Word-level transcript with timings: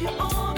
Questa 0.00 0.57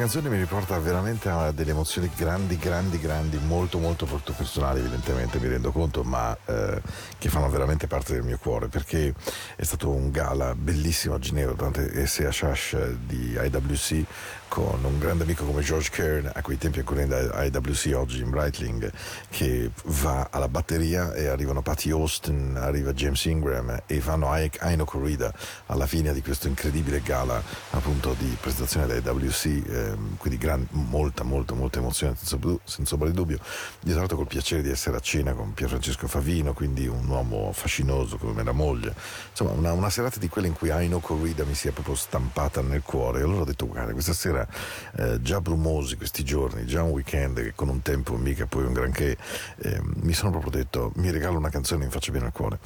canzone 0.00 0.30
mi 0.30 0.38
riporta 0.38 0.78
veramente 0.78 1.28
a 1.28 1.52
delle 1.52 1.72
emozioni 1.72 2.10
grandi, 2.16 2.56
grandi, 2.56 2.98
grandi, 2.98 3.36
molto, 3.36 3.78
molto, 3.78 4.06
molto 4.06 4.32
personali, 4.32 4.78
evidentemente, 4.80 5.38
mi 5.38 5.46
rendo 5.46 5.72
conto, 5.72 6.02
ma 6.02 6.34
eh, 6.46 6.80
che 7.18 7.28
fanno 7.28 7.50
veramente 7.50 7.86
parte 7.86 8.14
del 8.14 8.22
mio 8.22 8.38
cuore, 8.38 8.68
perché 8.68 9.12
è 9.56 9.62
stato 9.62 9.90
un 9.90 10.10
gala 10.10 10.54
bellissimo 10.54 11.16
a 11.16 11.18
Ginevra 11.18 11.52
durante 11.52 12.06
Shash 12.06 12.92
di 13.04 13.32
IWC 13.32 14.04
con 14.50 14.80
un 14.82 14.98
grande 14.98 15.22
amico 15.22 15.44
come 15.44 15.62
George 15.62 15.90
Kern, 15.90 16.28
a 16.34 16.42
quei 16.42 16.58
tempi 16.58 16.80
ancora 16.80 17.02
in 17.02 17.10
IWC, 17.52 17.92
oggi 17.94 18.20
in 18.20 18.30
Breitling, 18.30 18.90
che 19.30 19.70
va 19.84 20.26
alla 20.28 20.48
batteria 20.48 21.14
e 21.14 21.28
arrivano 21.28 21.62
Patty 21.62 21.92
Austin, 21.92 22.58
arriva 22.60 22.92
James 22.92 23.24
Ingram 23.26 23.82
e 23.86 24.00
vanno 24.00 24.28
Aino 24.32 24.84
Corrida 24.84 25.32
alla 25.66 25.86
fine 25.86 26.12
di 26.12 26.20
questo 26.20 26.48
incredibile 26.48 27.00
gala 27.00 27.40
appunto 27.70 28.16
di 28.18 28.36
presentazione 28.40 28.86
dell'IWC, 28.86 29.44
eh, 29.44 29.96
quindi 30.16 30.36
gran, 30.36 30.66
molta, 30.70 31.22
molta, 31.22 31.54
molta 31.54 31.78
emozione 31.78 32.16
senza, 32.16 32.36
senza 32.64 32.94
ombra 32.94 33.08
di 33.08 33.14
dubbio. 33.14 33.38
Io 33.84 34.04
tra 34.04 34.16
col 34.16 34.26
piacere 34.26 34.62
di 34.62 34.70
essere 34.70 34.96
a 34.96 35.00
cena 35.00 35.32
con 35.32 35.54
Pier 35.54 35.68
Francesco 35.68 36.08
Favino, 36.08 36.54
quindi 36.54 36.88
un 36.88 37.06
uomo 37.06 37.52
fascinoso 37.52 38.16
come 38.16 38.42
la 38.42 38.52
moglie, 38.52 38.96
insomma 39.30 39.52
una, 39.52 39.72
una 39.72 39.90
serata 39.90 40.18
di 40.18 40.28
quelle 40.28 40.48
in 40.48 40.54
cui 40.54 40.70
Aino 40.70 40.98
Corrida 40.98 41.44
mi 41.44 41.54
si 41.54 41.68
è 41.68 41.70
proprio 41.70 41.94
stampata 41.94 42.60
nel 42.62 42.82
cuore 42.82 43.20
e 43.20 43.22
allora 43.22 43.42
ho 43.42 43.44
detto 43.44 43.68
guarda 43.68 43.92
questa 43.92 44.12
sera 44.12 44.38
era 44.40 44.48
eh, 44.96 45.22
già 45.22 45.40
brumosi 45.40 45.96
questi 45.96 46.24
giorni, 46.24 46.66
già 46.66 46.82
un 46.82 46.90
weekend 46.90 47.42
che 47.42 47.52
con 47.54 47.68
un 47.68 47.82
tempo 47.82 48.16
mica 48.16 48.46
poi 48.46 48.64
un 48.64 48.72
granché, 48.72 49.16
eh, 49.58 49.80
mi 50.02 50.12
sono 50.12 50.30
proprio 50.30 50.50
detto 50.50 50.92
mi 50.96 51.10
regalo 51.10 51.38
una 51.38 51.50
canzone 51.50 51.84
mi 51.84 51.90
faccia 51.90 52.12
bene 52.12 52.26
al 52.26 52.32
cuore. 52.32 52.58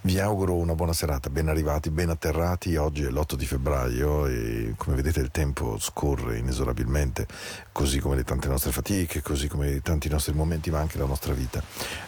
Vi 0.00 0.18
auguro 0.20 0.54
una 0.54 0.74
buona 0.74 0.92
serata, 0.92 1.28
ben 1.28 1.48
arrivati, 1.48 1.90
ben 1.90 2.08
atterrati, 2.08 2.76
oggi 2.76 3.02
è 3.02 3.08
l'8 3.08 3.34
di 3.34 3.46
febbraio 3.46 4.26
e 4.26 4.74
come 4.76 4.96
vedete 4.96 5.20
il 5.20 5.30
tempo 5.30 5.76
scorre 5.78 6.38
inesorabilmente, 6.38 7.26
così 7.72 7.98
come 7.98 8.14
le 8.14 8.24
tante 8.24 8.48
nostre 8.48 8.70
fatiche, 8.70 9.20
così 9.22 9.48
come 9.48 9.80
tanti 9.82 10.08
nostri 10.08 10.34
momenti, 10.34 10.70
ma 10.70 10.78
anche 10.78 10.98
la 10.98 11.04
nostra 11.04 11.34
vita. 11.34 11.60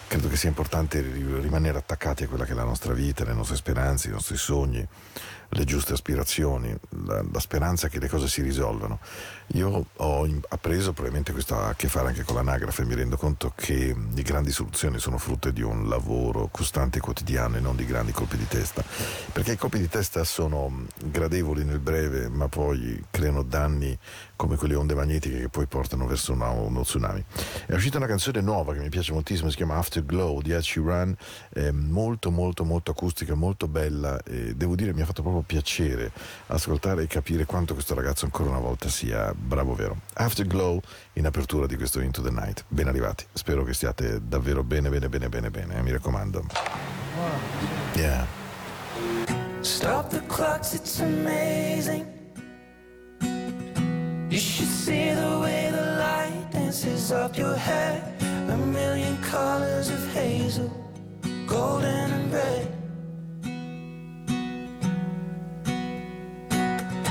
Credo 0.07 0.29
che 0.29 0.37
sia 0.37 0.49
importante 0.49 1.01
rimanere 1.01 1.77
attaccati 1.77 2.23
a 2.23 2.27
quella 2.27 2.45
che 2.45 2.53
è 2.53 2.55
la 2.55 2.63
nostra 2.63 2.93
vita, 2.93 3.25
le 3.25 3.33
nostre 3.33 3.57
speranze, 3.57 4.07
i 4.07 4.11
nostri 4.11 4.37
sogni 4.37 4.87
le 5.53 5.65
giuste 5.65 5.93
aspirazioni, 5.93 6.73
la, 7.05 7.23
la, 7.29 7.39
speranza 7.39 7.89
che 7.89 7.99
le 7.99 8.07
cose 8.07 8.27
si 8.27 8.41
risolvano. 8.41 8.99
Io 9.53 9.85
ho 9.93 10.27
appreso, 10.49 10.93
probabilmente 10.93 11.33
questo 11.33 11.55
ha 11.55 11.67
a 11.69 11.75
che 11.75 11.89
fare 11.89 12.07
anche 12.07 12.23
con 12.23 12.35
l'anagrafe, 12.35 12.85
mi 12.85 12.95
rendo 12.95 13.17
conto 13.17 13.51
che 13.53 13.93
le 14.13 14.21
grandi 14.21 14.51
soluzioni 14.51 14.97
sono 14.97 15.17
frutto 15.17 15.51
di 15.51 15.61
un 15.61 15.89
lavoro 15.89 16.47
costante 16.49 16.99
e 16.99 17.01
quotidiano 17.01 17.57
e 17.57 17.59
non 17.59 17.75
di 17.75 17.85
grandi 17.85 18.13
colpi 18.13 18.37
di 18.37 18.47
testa, 18.47 18.81
perché 19.33 19.53
i 19.53 19.57
colpi 19.57 19.79
di 19.79 19.89
testa 19.89 20.23
sono 20.23 20.85
gradevoli 21.03 21.65
nel 21.65 21.79
breve, 21.79 22.29
ma 22.29 22.47
poi 22.47 23.03
creano 23.11 23.43
danni 23.43 23.97
come 24.37 24.55
quelle 24.55 24.75
onde 24.75 24.95
magnetiche 24.95 25.39
che 25.39 25.49
poi 25.49 25.67
portano 25.67 26.07
verso 26.07 26.31
una, 26.31 26.49
uno 26.49 26.81
tsunami. 26.81 27.23
È 27.67 27.73
uscita 27.73 27.97
una 27.97 28.07
canzone 28.07 28.41
nuova 28.41 28.73
che 28.73 28.79
mi 28.79 28.89
piace 28.89 29.11
moltissimo, 29.11 29.49
si 29.49 29.57
chiama 29.57 29.75
Afterglow 29.75 30.41
di 30.41 30.51
Ed 30.51 30.61
Sheeran, 30.61 31.15
è 31.49 31.71
molto 31.71 32.31
molto 32.31 32.63
molto 32.63 32.91
acustica, 32.91 33.35
molto 33.35 33.67
bella 33.67 34.19
e 34.23 34.55
devo 34.55 34.75
dire 34.75 34.93
mi 34.93 35.01
ha 35.01 35.05
fatto 35.05 35.21
proprio 35.21 35.43
piacere 35.43 36.11
ascoltare 36.47 37.03
e 37.03 37.07
capire 37.07 37.45
quanto 37.45 37.73
questo 37.73 37.93
ragazzo 37.93 38.25
ancora 38.25 38.49
una 38.49 38.59
volta 38.59 38.89
sia 38.91 39.33
bravo 39.35 39.73
vero. 39.73 40.01
Afterglow 40.13 40.79
in 41.13 41.25
apertura 41.25 41.65
di 41.65 41.75
questo 41.75 41.99
Into 41.99 42.21
the 42.21 42.29
Night. 42.29 42.65
Ben 42.67 42.87
arrivati, 42.87 43.25
spero 43.33 43.63
che 43.63 43.73
stiate 43.73 44.19
davvero 44.21 44.63
bene 44.63 44.89
bene 44.89 45.09
bene 45.09 45.29
bene 45.29 45.49
bene, 45.49 45.75
eh, 45.75 45.81
mi 45.81 45.91
raccomando. 45.91 46.45
Yeah. 47.95 48.27
Stop 49.61 50.09
the 50.09 50.21
clocks, 50.27 50.73
it's 50.73 50.99
amazing. 50.99 52.05
You 54.29 54.39
should 54.39 54.69
see 54.69 55.13
the 55.13 55.39
way 55.39 55.69
the 55.71 55.97
light 55.97 56.51
dances 56.51 57.11
up 57.11 57.37
your 57.37 57.55
hair. 57.55 58.01
A 58.49 58.57
million 58.57 59.17
colors 59.21 59.89
of 59.89 60.13
hazel, 60.13 60.69
golden 61.45 62.11
and 62.11 62.33
red. 62.33 62.67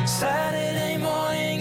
Saturday 0.07 0.99
morning 0.99 1.61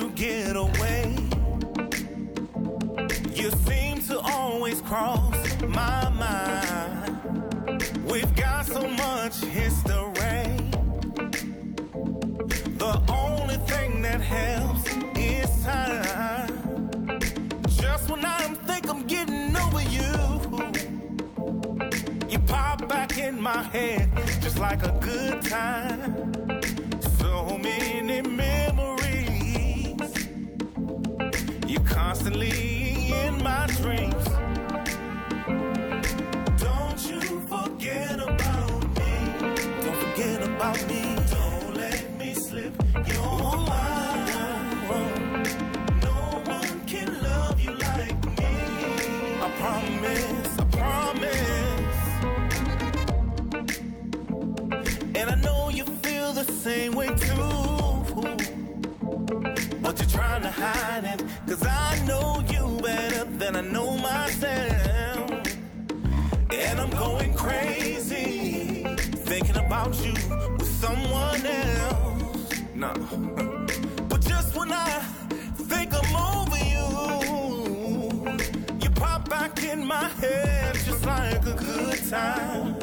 You 0.00 0.10
get 0.10 0.56
away. 0.56 1.14
You 3.34 3.50
seem 3.66 4.00
to 4.08 4.18
always 4.18 4.80
cross 4.80 5.36
my 5.62 6.08
mind. 6.08 7.20
We've 8.10 8.34
got 8.34 8.64
so 8.66 8.88
much 8.88 9.36
history. 9.44 10.46
The 12.84 12.94
only 13.08 13.56
thing 13.70 14.00
that 14.02 14.20
helps 14.22 14.86
is 15.16 15.50
time. 15.64 17.20
Just 17.68 18.08
when 18.10 18.24
I 18.24 18.40
think 18.68 18.88
I'm 18.88 19.06
getting 19.06 19.54
over 19.54 19.82
you, 19.82 20.12
you 22.30 22.38
pop 22.46 22.88
back 22.88 23.18
in 23.18 23.38
my 23.40 23.62
head 23.64 24.10
just 24.40 24.58
like 24.58 24.82
a 24.82 24.92
good 25.00 25.42
time. 25.42 26.32
So 27.18 27.58
many 27.58 28.22
memories 28.22 28.49
constantly 32.10 33.12
in 33.24 33.32
my 33.44 33.66
dreams. 33.78 34.24
Don't 36.58 37.00
you 37.08 37.20
forget 37.52 38.18
about 38.18 38.82
me. 38.98 39.12
Don't 39.84 39.98
forget 40.04 40.42
about 40.42 40.80
me. 40.88 41.02
Don't 41.30 41.74
let 41.76 42.18
me 42.18 42.34
slip 42.34 42.74
your 43.06 43.56
mind. 43.74 44.90
No 46.02 46.16
one 46.56 46.80
can 46.88 47.08
love 47.22 47.60
you 47.60 47.74
like 47.76 48.18
me. 48.38 48.52
I 49.44 49.48
promise, 49.60 50.58
I 50.58 50.64
promise. 50.80 52.00
And 55.14 55.30
I 55.30 55.36
know 55.46 55.68
you 55.68 55.84
feel 56.02 56.32
the 56.32 56.44
same 56.44 56.92
way 56.96 57.10
too. 57.26 57.60
But 59.80 59.94
you're 60.00 60.10
trying 60.18 60.42
to 60.42 60.50
hide 60.50 61.04
it. 61.04 61.22
Cause 61.46 61.62
I 61.66 61.69
about 69.80 70.04
you 70.04 70.12
with 70.58 70.68
someone 70.80 71.46
else. 71.46 72.52
No. 72.74 72.92
But 74.08 74.20
just 74.20 74.54
when 74.54 74.72
I 74.72 75.00
think 75.56 75.92
I'm 75.94 76.16
over 76.16 76.58
you, 76.74 78.38
you 78.82 78.90
pop 78.90 79.28
back 79.28 79.62
in 79.64 79.86
my 79.86 80.08
head 80.20 80.74
just 80.74 81.04
like 81.06 81.46
a 81.46 81.54
good 81.54 82.10
time. 82.10 82.79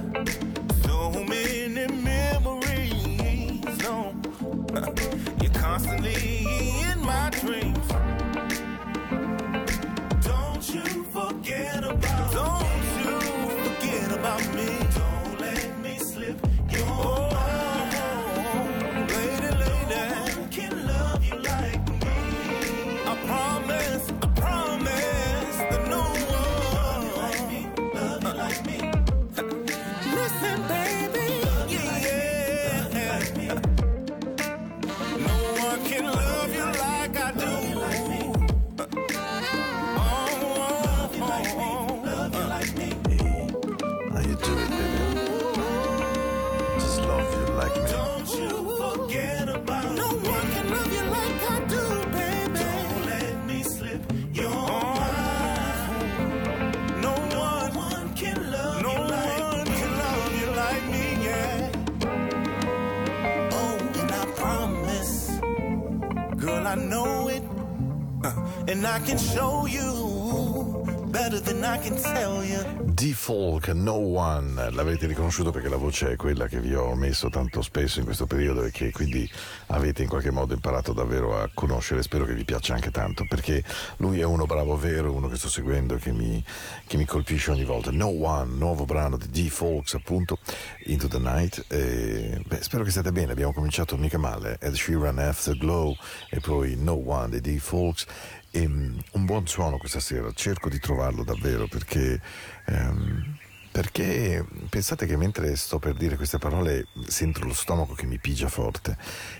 And 68.77 68.85
I 68.85 68.99
can 69.03 69.17
show 69.17 69.65
you 69.65 70.85
better 71.09 71.39
than 71.39 71.63
I 71.63 71.79
can 71.79 71.95
tell 71.95 72.43
you. 72.43 72.85
D-Folk, 72.93 73.67
No 73.69 73.93
One, 73.93 74.71
l'avete 74.71 75.07
riconosciuto 75.07 75.51
perché 75.51 75.69
la 75.69 75.77
voce 75.77 76.11
è 76.11 76.15
quella 76.15 76.47
che 76.47 76.59
vi 76.59 76.73
ho 76.73 76.95
messo 76.95 77.29
tanto 77.29 77.61
spesso 77.61 77.99
in 77.99 78.05
questo 78.05 78.25
periodo 78.25 78.63
e 78.63 78.71
che 78.71 78.91
quindi 78.91 79.29
avete 79.67 80.01
in 80.01 80.09
qualche 80.09 80.31
modo 80.31 80.53
imparato 80.53 80.93
davvero 80.93 81.39
a 81.39 81.49
conoscere, 81.53 82.01
spero 82.01 82.25
che 82.25 82.33
vi 82.33 82.43
piaccia 82.43 82.73
anche 82.73 82.89
tanto 82.89 83.25
perché 83.27 83.63
lui 83.97 84.19
è 84.19 84.25
uno 84.25 84.45
bravo 84.45 84.75
vero, 84.77 85.11
uno 85.11 85.27
che 85.27 85.37
sto 85.37 85.47
seguendo 85.47 85.95
e 85.95 85.99
che 85.99 86.11
mi, 86.11 86.43
che 86.87 86.97
mi 86.97 87.05
colpisce 87.05 87.51
ogni 87.51 87.65
volta. 87.65 87.91
No 87.91 88.07
One, 88.07 88.55
nuovo 88.55 88.85
brano 88.85 89.17
di 89.17 89.27
D-Folks 89.29 89.93
appunto, 89.93 90.39
Into 90.85 91.07
the 91.07 91.19
Night, 91.19 91.65
e, 91.67 92.41
beh, 92.45 92.61
spero 92.61 92.83
che 92.83 92.89
stiate 92.89 93.11
bene, 93.11 93.31
abbiamo 93.31 93.53
cominciato 93.53 93.95
mica 93.97 94.17
male, 94.17 94.57
Ed 94.59 94.73
Sheeran, 94.73 95.19
Afterglow 95.19 95.95
e 96.29 96.39
poi 96.39 96.75
No 96.75 96.93
One 96.93 97.39
di 97.39 97.41
D-Folks 97.41 98.05
um, 98.51 99.01
un 99.11 99.25
buon 99.25 99.47
suono 99.47 99.77
questa 99.77 99.99
sera, 99.99 100.31
cerco 100.33 100.69
di 100.69 100.79
trovarlo 100.79 101.23
davvero 101.23 101.67
perché, 101.67 102.21
um, 102.67 103.37
perché 103.71 104.45
pensate 104.69 105.05
che 105.05 105.17
mentre 105.17 105.55
sto 105.55 105.79
per 105.79 105.93
dire 105.93 106.15
queste 106.15 106.37
parole 106.37 106.87
sento 107.07 107.43
lo 107.43 107.53
stomaco 107.53 107.93
che 107.93 108.05
mi 108.05 108.17
pigia 108.17 108.49
forte, 108.49 108.97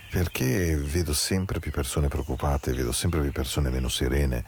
perché 0.10 0.76
vedo 0.76 1.14
sempre 1.14 1.60
più 1.60 1.72
persone 1.72 2.08
preoccupate, 2.08 2.74
vedo 2.74 2.92
sempre 2.92 3.22
più 3.22 3.32
persone 3.32 3.70
meno 3.70 3.90
serene, 3.90 4.44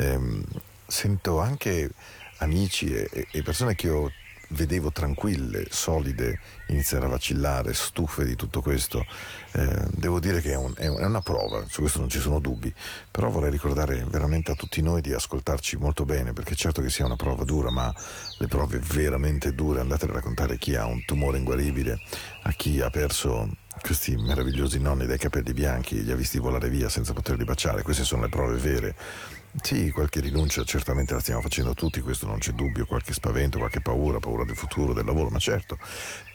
um, 0.00 0.44
sento 0.86 1.40
anche 1.40 1.90
amici 2.38 2.92
e, 2.92 3.28
e 3.30 3.42
persone 3.42 3.74
che 3.74 3.88
ho 3.88 4.10
vedevo 4.52 4.90
tranquille, 4.92 5.66
solide, 5.70 6.38
iniziare 6.68 7.06
a 7.06 7.08
vacillare, 7.08 7.74
stufe 7.74 8.24
di 8.24 8.36
tutto 8.36 8.60
questo. 8.60 9.04
Eh, 9.52 9.86
devo 9.90 10.20
dire 10.20 10.40
che 10.40 10.52
è, 10.52 10.56
un, 10.56 10.72
è, 10.76 10.86
una 10.88 11.20
prova, 11.20 11.64
su 11.68 11.80
questo 11.80 11.98
non 11.98 12.08
ci 12.08 12.18
sono 12.18 12.38
dubbi, 12.38 12.72
però 13.10 13.28
vorrei 13.28 13.50
ricordare 13.50 14.04
veramente 14.08 14.52
a 14.52 14.54
tutti 14.54 14.80
noi 14.82 15.00
di 15.00 15.12
ascoltarci 15.12 15.76
molto 15.76 16.04
bene, 16.04 16.32
perché 16.32 16.54
certo 16.54 16.80
che 16.80 16.90
sia 16.90 17.04
una 17.04 17.16
prova 17.16 17.44
dura, 17.44 17.70
ma 17.70 17.92
le 18.38 18.46
prove 18.46 18.78
veramente 18.78 19.54
dure, 19.54 19.80
andate 19.80 20.06
a 20.06 20.12
raccontare 20.12 20.54
a 20.54 20.58
chi 20.58 20.74
ha 20.74 20.86
un 20.86 21.04
tumore 21.04 21.38
inguaribile, 21.38 21.98
a 22.42 22.52
chi 22.52 22.80
ha 22.80 22.90
perso 22.90 23.48
questi 23.80 24.14
meravigliosi 24.16 24.78
nonni 24.78 25.06
dai 25.06 25.18
capelli 25.18 25.52
bianchi, 25.52 26.04
li 26.04 26.12
ha 26.12 26.16
visti 26.16 26.38
volare 26.38 26.68
via 26.68 26.88
senza 26.88 27.12
poterli 27.12 27.44
baciare, 27.44 27.82
queste 27.82 28.04
sono 28.04 28.22
le 28.22 28.28
prove 28.28 28.56
vere. 28.56 28.94
Sì, 29.60 29.90
qualche 29.90 30.20
rinuncia 30.20 30.64
certamente 30.64 31.12
la 31.12 31.20
stiamo 31.20 31.42
facendo 31.42 31.74
tutti, 31.74 32.00
questo 32.00 32.26
non 32.26 32.38
c'è 32.38 32.52
dubbio, 32.52 32.86
qualche 32.86 33.12
spavento, 33.12 33.58
qualche 33.58 33.82
paura, 33.82 34.18
paura 34.18 34.44
del 34.44 34.56
futuro, 34.56 34.94
del 34.94 35.04
lavoro, 35.04 35.28
ma 35.28 35.38
certo, 35.38 35.78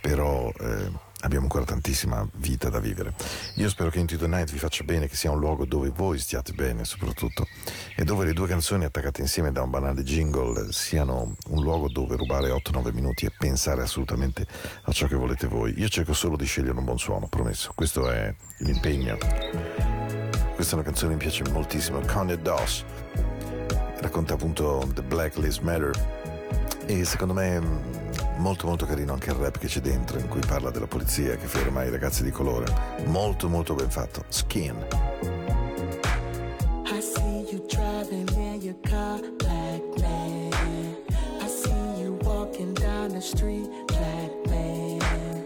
però 0.01 0.51
eh, 0.59 0.91
abbiamo 1.21 1.45
ancora 1.45 1.65
tantissima 1.65 2.27
vita 2.35 2.69
da 2.69 2.79
vivere. 2.79 3.15
Io 3.55 3.69
spero 3.69 3.89
che 3.89 3.99
Into 3.99 4.17
the 4.17 4.27
Night 4.27 4.51
vi 4.51 4.59
faccia 4.59 4.83
bene, 4.83 5.07
che 5.07 5.15
sia 5.15 5.31
un 5.31 5.39
luogo 5.39 5.65
dove 5.65 5.89
voi 5.89 6.19
stiate 6.19 6.53
bene 6.53 6.85
soprattutto 6.85 7.47
e 7.95 8.03
dove 8.03 8.23
le 8.23 8.33
due 8.33 8.47
canzoni 8.47 8.85
attaccate 8.85 9.21
insieme 9.21 9.51
da 9.51 9.63
un 9.63 9.71
banale 9.71 10.03
jingle 10.03 10.71
siano 10.71 11.35
un 11.47 11.63
luogo 11.63 11.89
dove 11.89 12.15
rubare 12.15 12.49
8-9 12.49 12.93
minuti 12.93 13.25
e 13.25 13.33
pensare 13.35 13.81
assolutamente 13.81 14.45
a 14.83 14.91
ciò 14.91 15.07
che 15.07 15.15
volete 15.15 15.47
voi. 15.47 15.73
Io 15.79 15.87
cerco 15.87 16.13
solo 16.13 16.35
di 16.35 16.45
scegliere 16.45 16.77
un 16.77 16.85
buon 16.85 16.99
suono, 16.99 17.27
promesso, 17.27 17.71
questo 17.73 18.11
è 18.11 18.33
l'impegno. 18.59 19.96
Questa 20.57 20.75
è 20.75 20.79
una 20.79 20.87
canzone 20.87 21.15
che 21.15 21.23
mi 21.23 21.31
piace 21.31 21.51
moltissimo, 21.51 21.99
Kanye 21.99 22.41
Doss 22.41 22.83
racconta 23.99 24.33
appunto 24.33 24.89
The 24.91 25.03
Black 25.03 25.35
Lives 25.35 25.59
Matter 25.59 25.91
e 26.87 27.05
secondo 27.05 27.35
me 27.35 27.61
molto 28.37 28.65
molto 28.65 28.87
carino 28.87 29.13
anche 29.13 29.29
il 29.29 29.35
rap 29.35 29.59
che 29.59 29.67
c'è 29.67 29.81
dentro, 29.81 30.17
in 30.17 30.27
cui 30.27 30.41
parla 30.47 30.71
della 30.71 30.87
polizia 30.87 31.35
che 31.35 31.45
ferma 31.45 31.83
i 31.83 31.91
ragazzi 31.91 32.23
di 32.23 32.31
colore. 32.31 32.65
Molto 33.05 33.47
molto 33.47 33.75
ben 33.75 33.91
fatto. 33.91 34.23
Skin. 34.29 34.75
I 36.85 37.01
see 37.01 37.45
you 37.51 37.63
driving 37.67 38.27
in 38.35 38.59
your 38.63 38.79
car, 38.81 39.19
black 39.37 39.81
man. 39.99 40.51
I 41.39 41.47
see 41.47 42.01
you 42.01 42.17
walking 42.23 42.73
down 42.73 43.09
the 43.09 43.21
street, 43.21 43.69
black 43.85 44.49
man. 44.49 45.45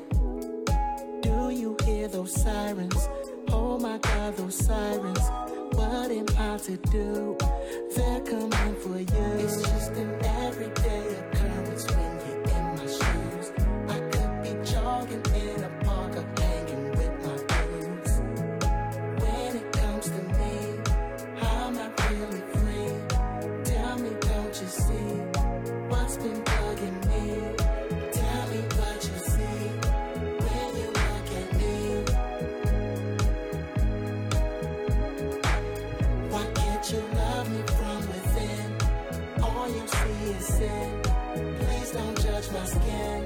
Do 1.21 1.49
you 1.49 1.75
hear 1.83 2.07
those 2.07 2.31
sirens? 2.31 3.09
Oh 3.73 3.79
my 3.79 3.97
God, 3.99 4.35
those 4.35 4.55
sirens. 4.55 5.29
What 5.75 6.11
am 6.11 6.25
I 6.37 6.57
to 6.57 6.75
do? 6.91 7.37
They're 7.95 8.19
coming 8.19 8.75
for 8.81 8.99
you. 8.99 9.25
It's 9.39 9.61
just 9.61 9.91
an 9.93 10.25
everyday 10.25 11.15
occurrence 11.15 11.87
when 11.89 12.19
you're 12.27 12.49
in 12.49 12.75
my 12.75 12.85
shoes. 12.85 13.20
Skin. 42.65 43.20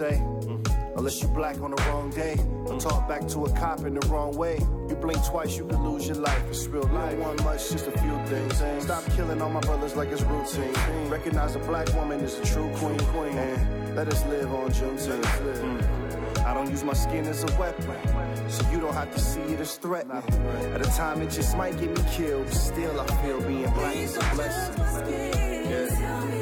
Say. 0.00 0.22
Unless 0.96 1.22
you 1.22 1.28
black 1.28 1.60
on 1.60 1.70
the 1.72 1.82
wrong 1.88 2.10
day. 2.10 2.36
Or 2.66 2.80
talk 2.80 3.06
back 3.08 3.28
to 3.28 3.44
a 3.44 3.50
cop 3.52 3.80
in 3.80 3.94
the 3.94 4.06
wrong 4.08 4.32
way. 4.36 4.56
You 4.88 4.96
blink 4.96 5.24
twice, 5.26 5.56
you 5.58 5.66
could 5.66 5.80
lose 5.80 6.06
your 6.06 6.16
life. 6.16 6.42
It's 6.48 6.66
real 6.66 6.82
life. 6.84 7.12
You 7.12 7.18
don't 7.18 7.20
want 7.20 7.44
much, 7.44 7.70
just 7.70 7.86
a 7.86 7.92
few 8.02 8.16
things. 8.24 8.54
Stop 8.84 9.04
killing 9.16 9.40
all 9.42 9.50
my 9.50 9.60
brothers 9.60 9.96
like 9.96 10.08
it's 10.08 10.22
routine. 10.22 10.74
Recognize 11.10 11.54
a 11.54 11.58
black 11.70 11.92
woman 11.94 12.20
is 12.20 12.38
a 12.38 12.44
true 12.52 12.70
queen. 12.76 12.98
queen. 13.12 13.36
And 13.36 13.96
let 13.96 14.08
us 14.08 14.24
live 14.26 14.50
on 14.54 14.70
Juneteenth. 14.70 15.22
Mm. 15.22 16.44
I 16.46 16.54
don't 16.54 16.70
use 16.70 16.82
my 16.82 16.94
skin 16.94 17.26
as 17.26 17.44
a 17.44 17.52
weapon, 17.60 17.84
so 18.48 18.70
you 18.70 18.80
don't 18.80 18.94
have 18.94 19.12
to 19.12 19.20
see 19.20 19.42
it 19.52 19.60
as 19.60 19.76
threatening. 19.76 20.24
At 20.74 20.80
a 20.80 20.90
time, 20.96 21.20
it 21.20 21.30
just 21.30 21.56
might 21.56 21.78
get 21.78 21.90
me 21.96 22.02
killed, 22.10 22.46
but 22.46 22.54
still 22.54 22.98
I 22.98 23.06
feel 23.22 23.40
being 23.42 23.70
black 23.74 23.96
is 23.96 24.16
a 24.16 24.20
blessing. 24.34 24.74
Tell 25.98 26.39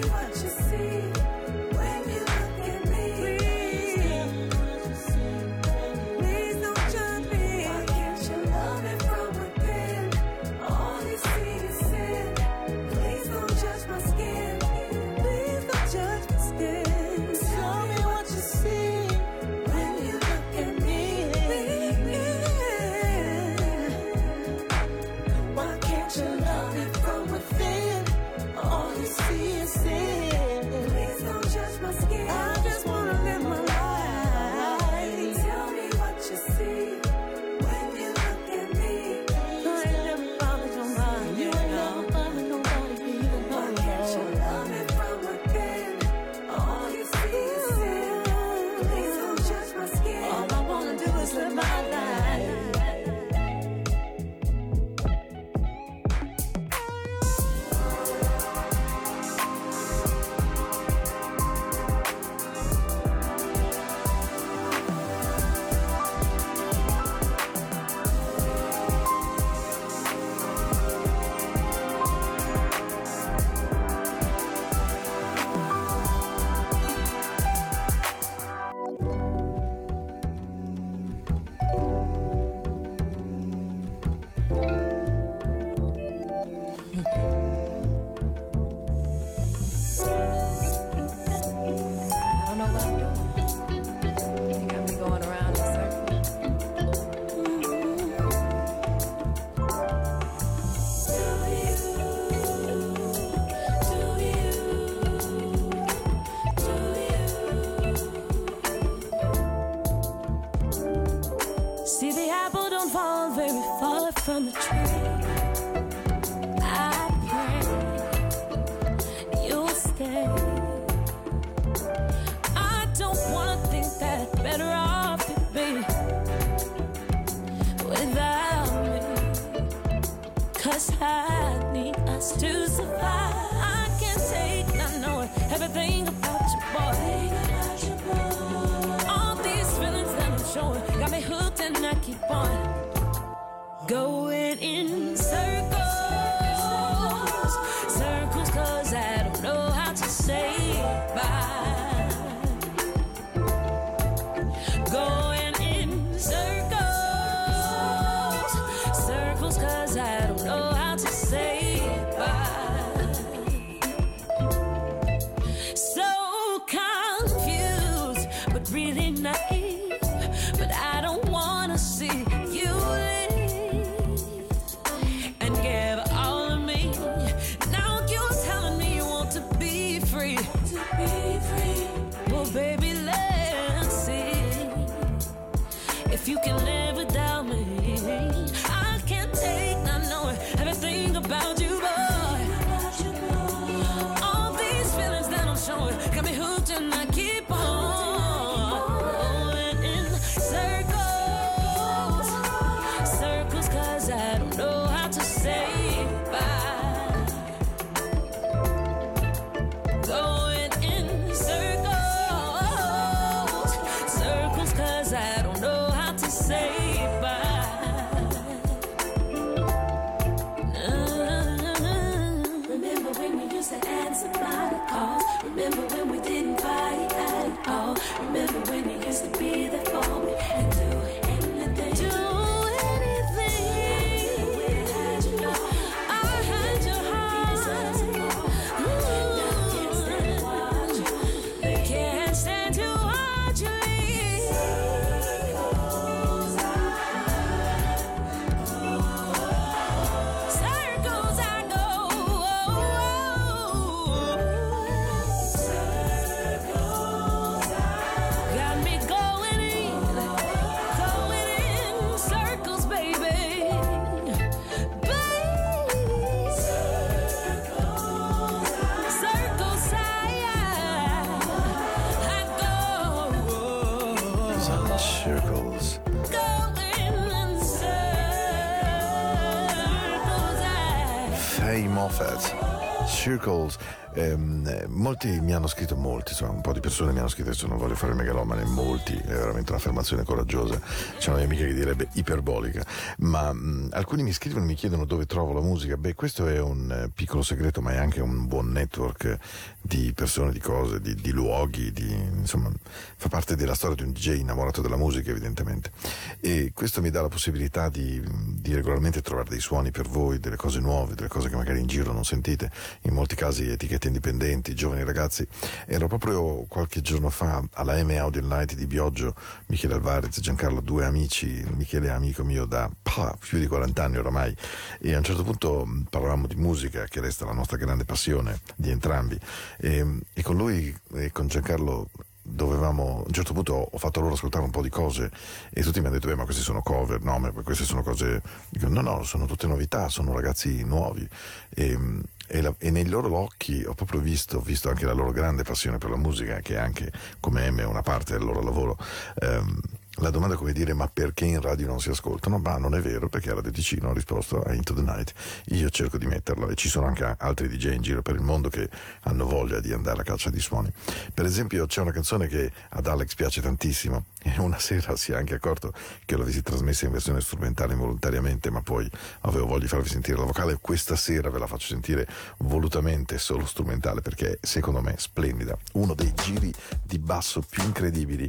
Circles. 283.48 283.76
Ehm, 284.14 284.66
eh, 284.66 284.86
molti 284.88 285.40
mi 285.40 285.52
hanno 285.52 285.66
scritto, 285.66 285.94
molti, 285.96 286.32
insomma, 286.32 286.52
un 286.52 286.60
po' 286.60 286.72
di 286.72 286.80
persone 286.80 287.12
mi 287.12 287.18
hanno 287.18 287.28
scritto, 287.28 287.50
adesso 287.50 287.66
non 287.66 287.78
voglio 287.78 287.94
fare 287.94 288.12
il 288.12 288.18
megalomane, 288.18 288.64
molti, 288.64 289.14
è 289.14 289.26
veramente 289.26 289.70
un'affermazione 289.70 290.24
coraggiosa, 290.24 290.80
c'è 291.18 291.28
una 291.28 291.38
mia 291.38 291.46
amica 291.46 291.64
che 291.64 291.74
direbbe 291.74 292.08
iperbolica, 292.14 292.84
ma 293.18 293.52
mh, 293.52 293.90
alcuni 293.92 294.22
mi 294.22 294.32
scrivono 294.32 294.64
e 294.64 294.66
mi 294.66 294.74
chiedono 294.74 295.04
dove 295.04 295.26
trovo 295.26 295.52
la 295.52 295.60
musica, 295.60 295.96
beh 295.96 296.14
questo 296.14 296.46
è 296.48 296.58
un 296.58 296.90
eh, 296.90 297.10
piccolo 297.14 297.42
segreto, 297.42 297.80
ma 297.80 297.92
è 297.92 297.96
anche 297.96 298.20
un 298.20 298.46
buon 298.46 298.72
network 298.72 299.38
di 299.80 300.12
persone, 300.14 300.52
di 300.52 300.58
cose, 300.58 301.00
di, 301.00 301.14
di 301.14 301.30
luoghi, 301.30 301.92
di, 301.92 302.10
insomma, 302.12 302.70
fa 303.16 303.28
parte 303.28 303.56
della 303.56 303.74
storia 303.74 303.96
di 303.96 304.02
un 304.02 304.12
DJ 304.12 304.40
innamorato 304.40 304.80
della 304.80 304.96
musica 304.96 305.30
evidentemente 305.30 305.92
e 306.40 306.72
questo 306.74 307.00
mi 307.00 307.10
dà 307.10 307.22
la 307.22 307.28
possibilità 307.28 307.88
di, 307.88 308.22
di 308.68 308.74
regolarmente 308.74 309.22
trovare 309.22 309.48
dei 309.48 309.60
suoni 309.60 309.90
per 309.90 310.06
voi, 310.06 310.38
delle 310.38 310.56
cose 310.56 310.78
nuove, 310.78 311.14
delle 311.14 311.28
cose 311.28 311.48
che 311.48 311.56
magari 311.56 311.80
in 311.80 311.86
giro 311.86 312.12
non 312.12 312.24
sentite, 312.24 312.70
in 313.02 313.14
molti 313.14 313.34
casi 313.34 313.68
etichette 313.68 314.08
indipendenti, 314.08 314.74
giovani 314.74 315.04
ragazzi. 315.04 315.46
Ero 315.86 316.06
proprio 316.06 316.66
qualche 316.68 317.00
giorno 317.00 317.30
fa 317.30 317.62
alla 317.72 318.02
M 318.02 318.10
Audio 318.10 318.42
Night 318.42 318.74
di 318.74 318.86
Bioggio, 318.86 319.34
Michele 319.66 319.94
Alvarez, 319.94 320.38
Giancarlo, 320.38 320.80
due 320.80 321.04
amici, 321.06 321.64
Michele 321.76 322.08
è 322.08 322.10
amico 322.10 322.44
mio 322.44 322.66
da 322.66 322.90
pah, 323.02 323.36
più 323.38 323.58
di 323.58 323.66
40 323.66 324.04
anni 324.04 324.18
oramai. 324.18 324.54
E 325.00 325.14
a 325.14 325.16
un 325.16 325.24
certo 325.24 325.42
punto 325.42 325.86
mh, 325.86 326.06
parlavamo 326.10 326.46
di 326.46 326.56
musica 326.56 327.04
che 327.04 327.20
resta 327.20 327.46
la 327.46 327.52
nostra 327.52 327.78
grande 327.78 328.04
passione 328.04 328.60
di 328.76 328.90
entrambi. 328.90 329.38
E, 329.78 330.20
e 330.34 330.42
con 330.42 330.56
lui 330.56 330.94
e 331.14 331.32
con 331.32 331.46
Giancarlo 331.46 332.10
dovevamo, 332.48 333.20
a 333.22 333.26
un 333.26 333.32
certo 333.32 333.52
punto 333.52 333.74
ho 333.90 333.98
fatto 333.98 334.20
loro 334.20 334.34
ascoltare 334.34 334.64
un 334.64 334.70
po' 334.70 334.82
di 334.82 334.88
cose 334.88 335.30
e 335.70 335.82
tutti 335.82 336.00
mi 336.00 336.06
hanno 336.06 336.14
detto, 336.16 336.28
beh 336.28 336.36
ma 336.36 336.44
queste 336.44 336.62
sono 336.62 336.82
cover, 336.82 337.20
no, 337.22 337.38
ma 337.38 337.50
queste 337.50 337.84
sono 337.84 338.02
cose, 338.02 338.42
dico 338.70 338.88
no 338.88 339.00
no, 339.00 339.22
sono 339.22 339.46
tutte 339.46 339.66
novità, 339.66 340.08
sono 340.08 340.32
ragazzi 340.32 340.82
nuovi 340.84 341.28
e, 341.70 341.98
e, 342.46 342.60
la- 342.62 342.74
e 342.78 342.90
nei 342.90 343.06
loro 343.08 343.34
occhi 343.36 343.84
ho 343.84 343.94
proprio 343.94 344.20
visto, 344.20 344.60
visto 344.60 344.88
anche 344.88 345.04
la 345.04 345.12
loro 345.12 345.30
grande 345.32 345.62
passione 345.62 345.98
per 345.98 346.10
la 346.10 346.16
musica, 346.16 346.60
che 346.60 346.74
è 346.74 346.78
anche 346.78 347.12
come 347.40 347.70
me 347.70 347.84
una 347.84 348.02
parte 348.02 348.32
del 348.32 348.44
loro 348.44 348.62
lavoro. 348.62 348.96
Ehm, 349.40 349.80
la 350.20 350.30
domanda 350.30 350.54
è 350.54 350.58
come 350.58 350.72
dire, 350.72 350.94
ma 350.94 351.08
perché 351.08 351.44
in 351.44 351.60
radio 351.60 351.86
non 351.86 352.00
si 352.00 352.10
ascoltano? 352.10 352.58
Ma 352.58 352.76
non 352.76 352.94
è 352.94 353.00
vero, 353.00 353.28
perché 353.28 353.50
a 353.50 353.54
Radio 353.54 353.70
Ticino 353.70 354.08
ho 354.08 354.12
risposto 354.12 354.62
a 354.62 354.74
Into 354.74 354.94
the 354.94 355.02
Night. 355.02 355.32
Io 355.66 355.88
cerco 355.90 356.18
di 356.18 356.26
metterla 356.26 356.68
e 356.68 356.74
ci 356.74 356.88
sono 356.88 357.06
anche 357.06 357.36
altri 357.38 357.68
DJ 357.68 357.94
in 357.94 358.02
giro 358.02 358.22
per 358.22 358.34
il 358.34 358.40
mondo 358.40 358.68
che 358.68 358.88
hanno 359.22 359.46
voglia 359.46 359.80
di 359.80 359.92
andare 359.92 360.20
a 360.20 360.24
caccia 360.24 360.50
di 360.50 360.60
suoni. 360.60 360.92
Per 361.32 361.44
esempio 361.44 361.86
c'è 361.86 362.00
una 362.00 362.10
canzone 362.10 362.48
che 362.48 362.70
ad 362.90 363.06
Alex 363.06 363.34
piace 363.34 363.60
tantissimo 363.60 364.24
e 364.42 364.54
una 364.58 364.78
sera 364.80 365.16
si 365.16 365.32
è 365.32 365.36
anche 365.36 365.54
accorto 365.54 365.92
che 366.24 366.36
l'avessi 366.36 366.62
trasmessa 366.62 367.06
in 367.06 367.12
versione 367.12 367.40
strumentale 367.40 367.92
involontariamente, 367.92 368.70
ma 368.70 368.82
poi 368.82 369.08
avevo 369.40 369.66
voglia 369.66 369.80
di 369.80 369.88
farvi 369.88 370.08
sentire 370.08 370.36
la 370.36 370.44
vocale 370.44 370.78
questa 370.80 371.16
sera 371.16 371.50
ve 371.50 371.58
la 371.58 371.66
faccio 371.66 371.86
sentire 371.88 372.26
volutamente 372.58 373.38
solo 373.38 373.66
strumentale 373.66 374.20
perché 374.20 374.58
secondo 374.62 375.00
me 375.00 375.14
è 375.14 375.18
splendida. 375.18 375.76
Uno 375.92 376.14
dei 376.14 376.32
giri 376.34 376.72
di 377.02 377.18
basso 377.18 377.60
più 377.60 377.82
incredibili 377.84 378.48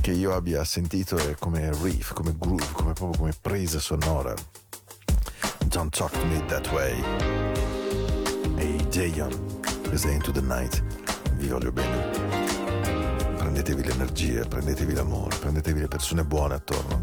che 0.00 0.12
io 0.12 0.34
abbia 0.34 0.62
sentito 0.64 1.16
è 1.16 1.34
come 1.38 1.70
riff, 1.82 2.12
come 2.12 2.34
groove, 2.38 2.66
come 2.72 2.92
proprio 2.92 3.18
come 3.18 3.34
presa 3.40 3.78
sonora. 3.78 4.34
Don't 5.66 5.94
talk 5.94 6.12
to 6.12 6.24
me 6.26 6.44
that 6.46 6.70
way. 6.72 7.02
Ehi 8.56 8.86
Jayon, 8.88 9.60
questa 9.88 10.08
è 10.08 10.12
Into 10.12 10.30
the 10.30 10.40
Night, 10.40 10.82
vi 11.34 11.48
voglio 11.48 11.72
bene. 11.72 12.10
Prendetevi 13.36 13.84
l'energia, 13.84 14.44
prendetevi 14.46 14.94
l'amore, 14.94 15.36
prendetevi 15.36 15.80
le 15.80 15.88
persone 15.88 16.24
buone 16.24 16.54
attorno. 16.54 17.02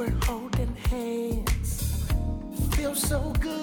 We're 0.00 0.24
holding 0.24 0.74
hands. 0.88 2.06
Feels 2.72 3.02
so 3.02 3.34
good, 3.38 3.59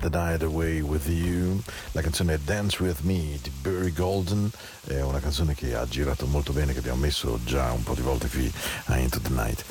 the 0.00 0.08
night 0.08 0.42
away 0.42 0.80
with 0.80 1.06
you. 1.08 1.60
La 1.92 2.02
canzone 2.02 2.38
Dance 2.44 2.82
With 2.82 3.00
Me 3.00 3.38
di 3.42 3.50
Barry 3.50 3.92
Golden. 3.92 4.50
È 4.86 5.00
una 5.00 5.20
canzone 5.20 5.54
che 5.54 5.74
ha 5.74 5.86
girato 5.86 6.26
molto 6.26 6.52
bene, 6.52 6.72
che 6.72 6.78
abbiamo 6.78 7.00
messo 7.00 7.38
già 7.44 7.72
un 7.72 7.82
po' 7.82 7.94
di 7.94 8.02
volte 8.02 8.28
qui 8.28 8.52
a 8.86 8.98
Into 8.98 9.20
the 9.20 9.30
Night. 9.30 9.64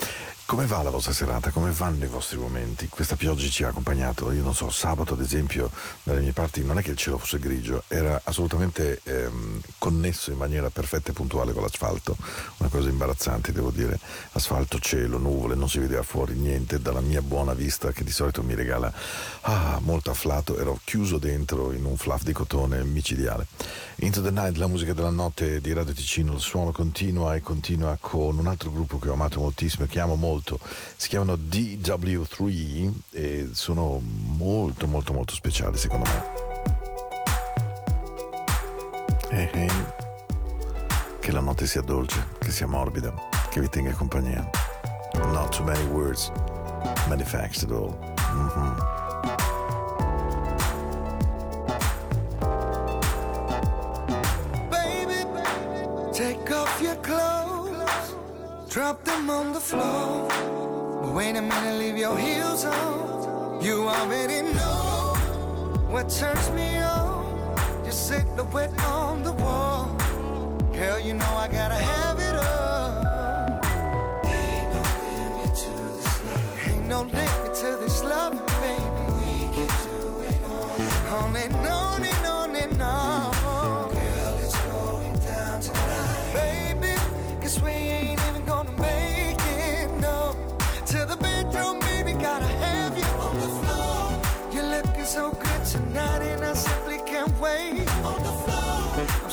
Come 0.48 0.68
va 0.68 0.84
la 0.84 0.92
vostra 0.92 1.12
serata? 1.12 1.50
Come 1.50 1.72
vanno 1.72 2.06
i 2.06 2.08
vostri 2.08 2.38
momenti? 2.38 2.88
Questa 2.88 3.16
pioggia 3.16 3.48
ci 3.50 3.64
ha 3.64 3.70
accompagnato, 3.70 4.32
io 4.32 4.44
non 4.44 4.54
so, 4.54 4.70
sabato 4.70 5.16
ad 5.16 5.22
esempio, 5.22 5.72
dalle 6.04 6.20
mie 6.20 6.34
parti 6.34 6.64
non 6.64 6.78
è 6.78 6.84
che 6.84 6.92
il 6.92 6.98
cielo 6.98 7.18
fosse 7.18 7.40
grigio, 7.40 7.82
era 7.88 8.22
assolutamente 8.24 9.02
ehm, 9.06 9.60
connesso 9.80 10.30
in 10.30 10.38
maniera 10.38 10.70
perfetta 10.70 11.10
e 11.10 11.14
puntuale 11.14 11.52
con 11.52 11.64
l'asfalto, 11.64 12.16
una 12.76 12.84
cosa 12.84 12.90
imbarazzante 12.90 13.52
devo 13.52 13.72
dire, 13.72 13.98
asfalto, 14.34 14.80
cielo, 14.80 15.18
nuvole, 15.18 15.56
non 15.56 15.70
si 15.70 15.80
vedeva 15.80 16.04
fuori 16.04 16.34
niente, 16.36 16.82
dalla 16.82 17.00
mia 17.00 17.22
buona 17.22 17.54
vista 17.54 17.92
che 17.92 18.04
di 18.04 18.12
solito 18.12 18.44
mi 18.44 18.54
regala 18.54 18.92
ah, 19.42 19.80
molto 19.82 20.12
afflato, 20.12 20.58
ero 20.58 20.80
chiuso 20.84 21.18
dentro 21.18 21.72
in 21.72 21.86
un 21.86 21.96
fluff 21.96 22.24
di 22.24 22.34
cotone 22.34 22.84
micidiale. 22.84 23.48
Into 23.98 24.22
the 24.22 24.32
Night, 24.32 24.58
la 24.58 24.68
musica 24.68 24.94
della 24.94 25.10
notte 25.10 25.62
di 25.62 25.72
Radio 25.72 25.94
Ticino, 25.94 26.34
il 26.34 26.40
suono 26.40 26.72
continua 26.72 27.36
e 27.36 27.42
continua 27.42 27.98
con 28.00 28.38
un 28.38 28.48
altro 28.48 28.72
gruppo 28.72 29.00
che 29.00 29.10
ho 29.10 29.14
amato 29.14 29.40
moltissimo, 29.40 29.86
che 29.86 30.00
amo 30.00 30.16
molto, 30.16 30.60
si 30.96 31.08
chiamano 31.08 31.36
DW3 31.36 32.92
e 33.12 33.50
sono 33.54 34.02
molto 34.02 34.88
molto 34.88 35.14
molto 35.14 35.34
speciali 35.34 35.78
secondo 35.78 36.10
me. 36.10 36.44
Eh, 39.32 39.50
eh. 39.54 40.05
Che 41.26 41.32
la 41.32 41.40
notte 41.40 41.66
sia 41.66 41.82
dolce, 41.82 42.24
che 42.38 42.52
sia 42.52 42.68
morbida, 42.68 43.12
che 43.50 43.60
vi 43.60 43.68
tenga 43.68 43.92
compagnia. 43.94 44.48
Not 45.32 45.58
too 45.58 45.64
many 45.64 45.84
words, 45.88 46.32
many 47.08 47.24
facts 47.24 47.64
at 47.64 47.72
all. 47.72 47.98
Mhm. 48.14 48.94
Clothes, 57.02 58.16
drop 58.70 59.04
them 59.04 59.30
on 59.30 59.52
the 59.52 59.60
floor. 59.60 60.28
Wait 61.12 61.36
a 61.36 61.42
minute, 61.42 61.78
leave 61.80 61.98
your 61.98 62.18
heels 62.18 62.66
on. 62.66 63.62
You 63.62 63.88
already 63.88 64.44
know 64.54 65.16
what 65.90 66.08
turns 66.08 66.52
me 66.52 66.78
on. 66.84 67.26
Your 67.84 67.94
silhouette 67.94 68.74
on 68.86 69.24
the 69.24 69.34
wall. 69.34 69.75
Girl, 70.86 71.00
you 71.00 71.16
know 71.16 71.34
I 71.36 71.48
gotta 71.48 71.74
have 71.74 72.20
it 72.20 72.36
all. 72.36 72.92
Ain't 74.30 74.70
no 74.76 74.82
limit 75.02 75.56
to 75.64 75.72
this 75.90 76.06
love. 76.26 76.68
Ain't 76.68 76.86
no 76.88 77.02
limit 77.02 77.56
to 77.56 77.78
this 77.82 78.04
love, 78.04 78.34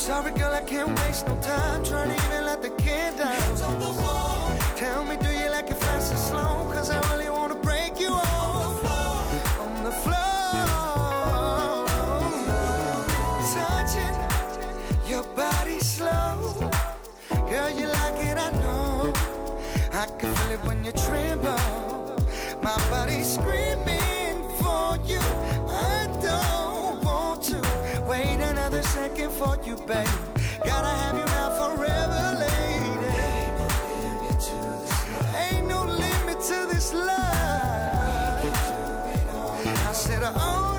sorry, 0.03 0.33
girl, 0.33 0.53
I 0.53 0.63
can't 0.63 0.99
waste 1.01 1.29
no 1.29 1.37
time 1.37 1.85
trying 1.85 2.09
to 2.09 2.17
even 2.27 2.45
let 2.45 2.61
the 2.61 2.71
kid 2.71 3.17
down. 3.19 3.63
on 3.63 3.79
the 3.79 3.93
wall. 4.03 4.51
Tell 4.75 5.05
me, 5.05 5.17
do 5.17 5.29
you 5.29 5.49
like 5.49 5.71
it 5.71 5.77
fast 5.77 6.13
or 6.13 6.17
slow? 6.17 6.55
Cause 6.73 6.91
I 6.91 6.99
really 7.13 7.31
wanna 7.31 7.55
break 7.55 8.01
you 8.01 8.11
off. 8.11 8.77
On 9.65 9.85
the 9.85 9.93
floor. 10.05 10.27
Touching 13.55 14.17
your 15.09 15.23
body 15.37 15.79
slow. 15.79 16.35
Girl, 17.49 17.71
you 17.71 17.87
like 17.87 18.19
it, 18.31 18.37
I 18.47 18.51
know. 18.63 19.13
I 19.93 20.07
can 20.19 20.35
feel 20.35 20.53
it 20.57 20.65
when 20.67 20.85
you 20.85 20.93
tremble. 21.07 21.63
My 22.61 22.77
body's 22.91 23.35
screaming 23.35 24.02
second 28.93 29.31
for 29.31 29.57
you, 29.65 29.75
babe. 29.87 30.07
Gotta 30.67 30.93
have 31.03 31.17
you 31.17 31.25
now 31.25 31.49
forever, 31.61 32.23
lady. 32.45 32.93
Ain't 35.45 35.67
no 35.67 35.85
limit 35.85 36.39
to 36.51 36.59
this 36.71 36.93
love. 36.93 37.09
I 39.89 39.93
said 39.95 40.23
on 40.23 40.72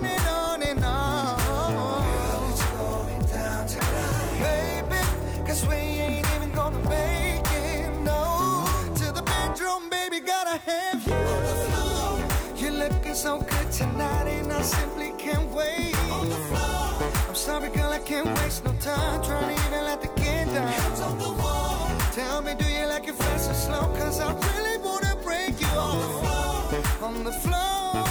You're 13.13 13.19
so 13.19 13.37
good 13.37 13.71
tonight, 13.71 14.27
and 14.27 14.51
I 14.51 14.63
simply 14.63 15.13
can't 15.19 15.47
wait. 15.51 15.95
On 16.09 16.27
the 16.27 16.35
floor. 16.49 17.11
I'm 17.29 17.35
sorry, 17.35 17.69
girl, 17.69 17.91
I 17.91 17.99
can't 17.99 18.25
waste 18.39 18.65
no 18.65 18.71
time 18.79 19.23
trying 19.23 19.55
to 19.55 19.67
even 19.67 19.85
let 19.85 20.01
the 20.01 20.07
kid 20.19 20.47
down. 20.47 20.67
Hands 20.67 20.99
on 20.99 21.19
the 21.19 21.29
wall. 21.29 21.91
Tell 22.11 22.41
me, 22.41 22.55
do 22.55 22.65
you 22.65 22.87
like 22.87 23.07
it 23.07 23.13
fast 23.13 23.51
or 23.51 23.53
slow? 23.53 23.85
Cause 23.99 24.19
I 24.19 24.33
really 24.33 24.77
wanna 24.83 25.15
break 25.23 25.61
you 25.61 25.67
on 25.67 25.99
the 25.99 26.07
floor. 26.21 27.07
On 27.07 27.23
the 27.23 27.33
floor. 27.33 28.01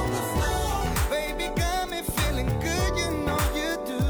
On 0.00 0.10
the 0.16 0.24
floor. 0.32 0.86
Baby, 1.10 1.52
got 1.54 1.90
me 1.90 2.00
feeling 2.00 2.48
good, 2.58 2.92
you 3.00 3.10
know 3.26 3.40
you 3.54 3.76
do. 3.84 4.02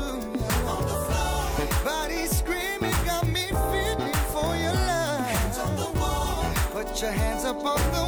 On 0.71 0.83
the 0.87 0.99
floor. 1.07 1.67
Body 1.85 2.27
screaming, 2.27 2.95
got 3.05 3.27
me 3.27 3.47
feeling 3.73 4.15
for 4.31 4.55
your 4.55 4.77
love. 4.87 5.27
Hands 5.27 5.59
on 5.59 5.75
the 5.75 5.91
wall. 5.99 6.47
Put 6.71 7.03
your 7.03 7.11
hands 7.11 7.45
up 7.45 7.57
on 7.65 7.83
the 7.91 8.00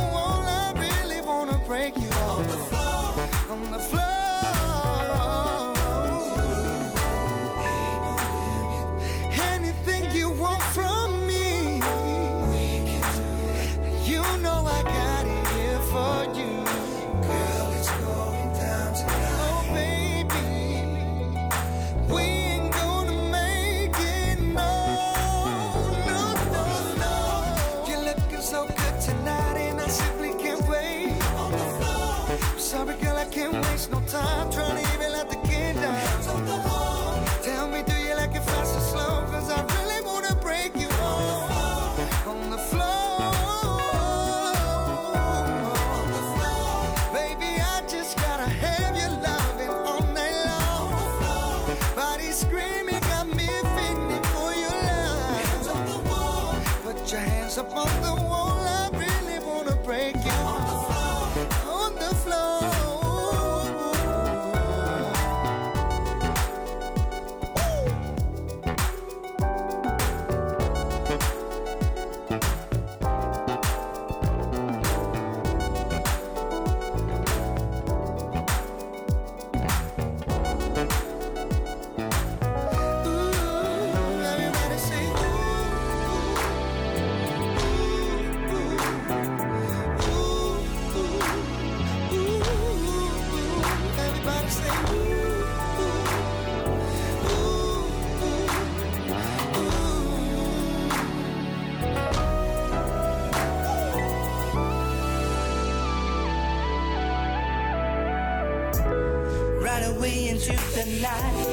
way 110.03 110.29
into 110.31 110.53
the 110.75 110.85
night. 111.01 111.47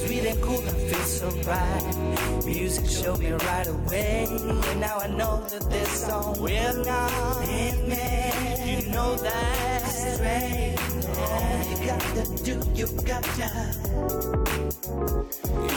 Sweet 0.00 0.24
and 0.24 0.40
cool, 0.42 0.62
I 0.66 0.72
feel 0.88 1.04
so 1.20 1.28
right. 1.50 2.44
Music 2.44 2.86
showed 2.88 3.20
me 3.20 3.32
right 3.32 3.66
away. 3.66 4.26
And 4.70 4.80
now 4.80 4.96
I 4.98 5.08
know 5.08 5.44
that 5.50 5.70
this 5.70 5.90
song 6.06 6.40
will 6.40 6.84
not 6.84 7.12
end 7.46 7.80
me. 7.92 8.08
You 8.70 8.90
know 8.92 9.14
that 9.16 9.82
straight. 9.84 10.76
All 11.18 11.62
you 11.70 11.76
gotta 11.90 12.24
do, 12.48 12.54
you 12.78 12.86
gotta 13.12 13.62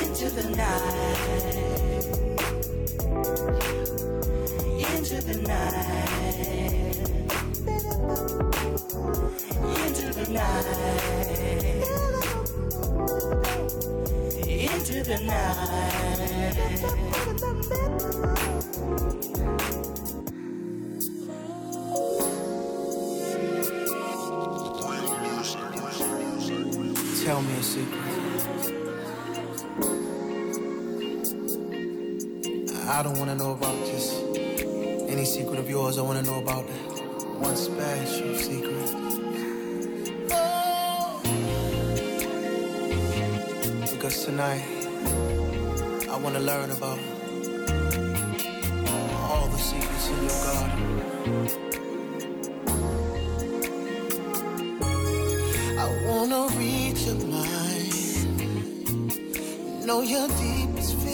into 0.04 0.28
the 0.38 0.46
night. 0.62 0.96
Into 4.96 5.18
the 5.28 5.36
night 5.48 6.16
into 9.86 10.14
the 10.14 10.26
night 10.34 11.75
into 14.48 15.04
the 15.04 15.20
night. 15.26 15.96
Tell 27.26 27.42
me 27.42 27.54
a 27.54 27.64
secret. 27.64 28.02
I 32.88 33.04
don't 33.04 33.18
wanna 33.18 33.36
know 33.36 33.52
about 33.52 33.76
just 33.86 34.14
any 35.10 35.26
secret 35.26 35.60
of 35.60 35.70
yours. 35.70 35.98
I 35.98 36.02
wanna 36.02 36.22
know 36.22 36.40
about 36.40 36.64
one 37.40 37.58
special 37.58 38.36
secret. 38.36 38.65
Tonight? 44.24 44.64
I 46.10 46.16
wanna 46.18 46.40
learn 46.40 46.72
about 46.72 46.98
all 49.30 49.48
the 49.50 49.58
secrets 49.58 50.08
in 50.10 50.16
your 50.24 50.40
garden. 50.46 50.82
I 55.78 55.88
wanna 56.08 56.48
reach 56.58 57.02
your 57.06 57.20
mind, 57.36 58.16
know 59.86 60.02
your 60.02 60.28
deepest. 60.30 61.05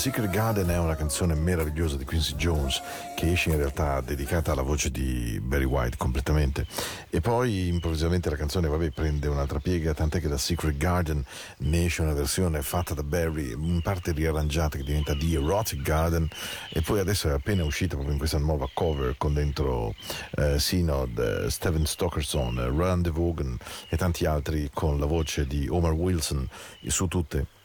Secret 0.00 0.30
Garden 0.30 0.66
è 0.70 0.78
una 0.78 0.96
canzone 0.96 1.34
meravigliosa 1.34 1.98
di 1.98 2.06
Quincy 2.06 2.34
Jones 2.36 2.80
che 3.14 3.32
esce 3.32 3.50
in 3.50 3.58
realtà 3.58 4.00
dedicata 4.00 4.52
alla 4.52 4.62
voce 4.62 4.90
di 4.90 5.38
Barry 5.42 5.66
White 5.66 5.98
completamente. 5.98 6.66
E 7.10 7.20
poi 7.20 7.68
improvvisamente 7.68 8.30
la 8.30 8.36
canzone 8.36 8.66
vabbè, 8.68 8.92
prende 8.92 9.28
un'altra 9.28 9.58
piega, 9.58 9.92
tant'è 9.92 10.18
che 10.18 10.28
da 10.28 10.38
Secret 10.38 10.78
Garden 10.78 11.22
ne 11.58 11.84
esce 11.84 12.00
una 12.00 12.14
versione 12.14 12.62
fatta 12.62 12.94
da 12.94 13.02
Barry, 13.02 13.52
in 13.52 13.82
parte 13.82 14.12
riarrangiata 14.12 14.78
che 14.78 14.84
diventa 14.84 15.14
The 15.14 15.34
Erotic 15.34 15.82
Garden 15.82 16.26
e 16.70 16.80
poi 16.80 17.00
adesso 17.00 17.28
è 17.28 17.32
appena 17.32 17.62
uscita 17.62 17.92
proprio 17.92 18.12
in 18.12 18.18
questa 18.18 18.38
nuova 18.38 18.70
cover 18.72 19.16
con 19.18 19.34
dentro 19.34 19.94
eh, 20.38 20.58
Synod, 20.58 21.18
eh, 21.18 21.50
Steven 21.50 21.84
Stokerson, 21.84 22.58
eh, 22.58 23.00
De 23.02 23.10
Vogan 23.10 23.54
e 23.90 23.98
tanti 23.98 24.24
altri 24.24 24.70
con 24.72 24.98
la 24.98 25.04
voce 25.04 25.46
di 25.46 25.68
Omar 25.68 25.92
Wilson 25.92 26.48
su 26.86 27.06
tutte. 27.06 27.58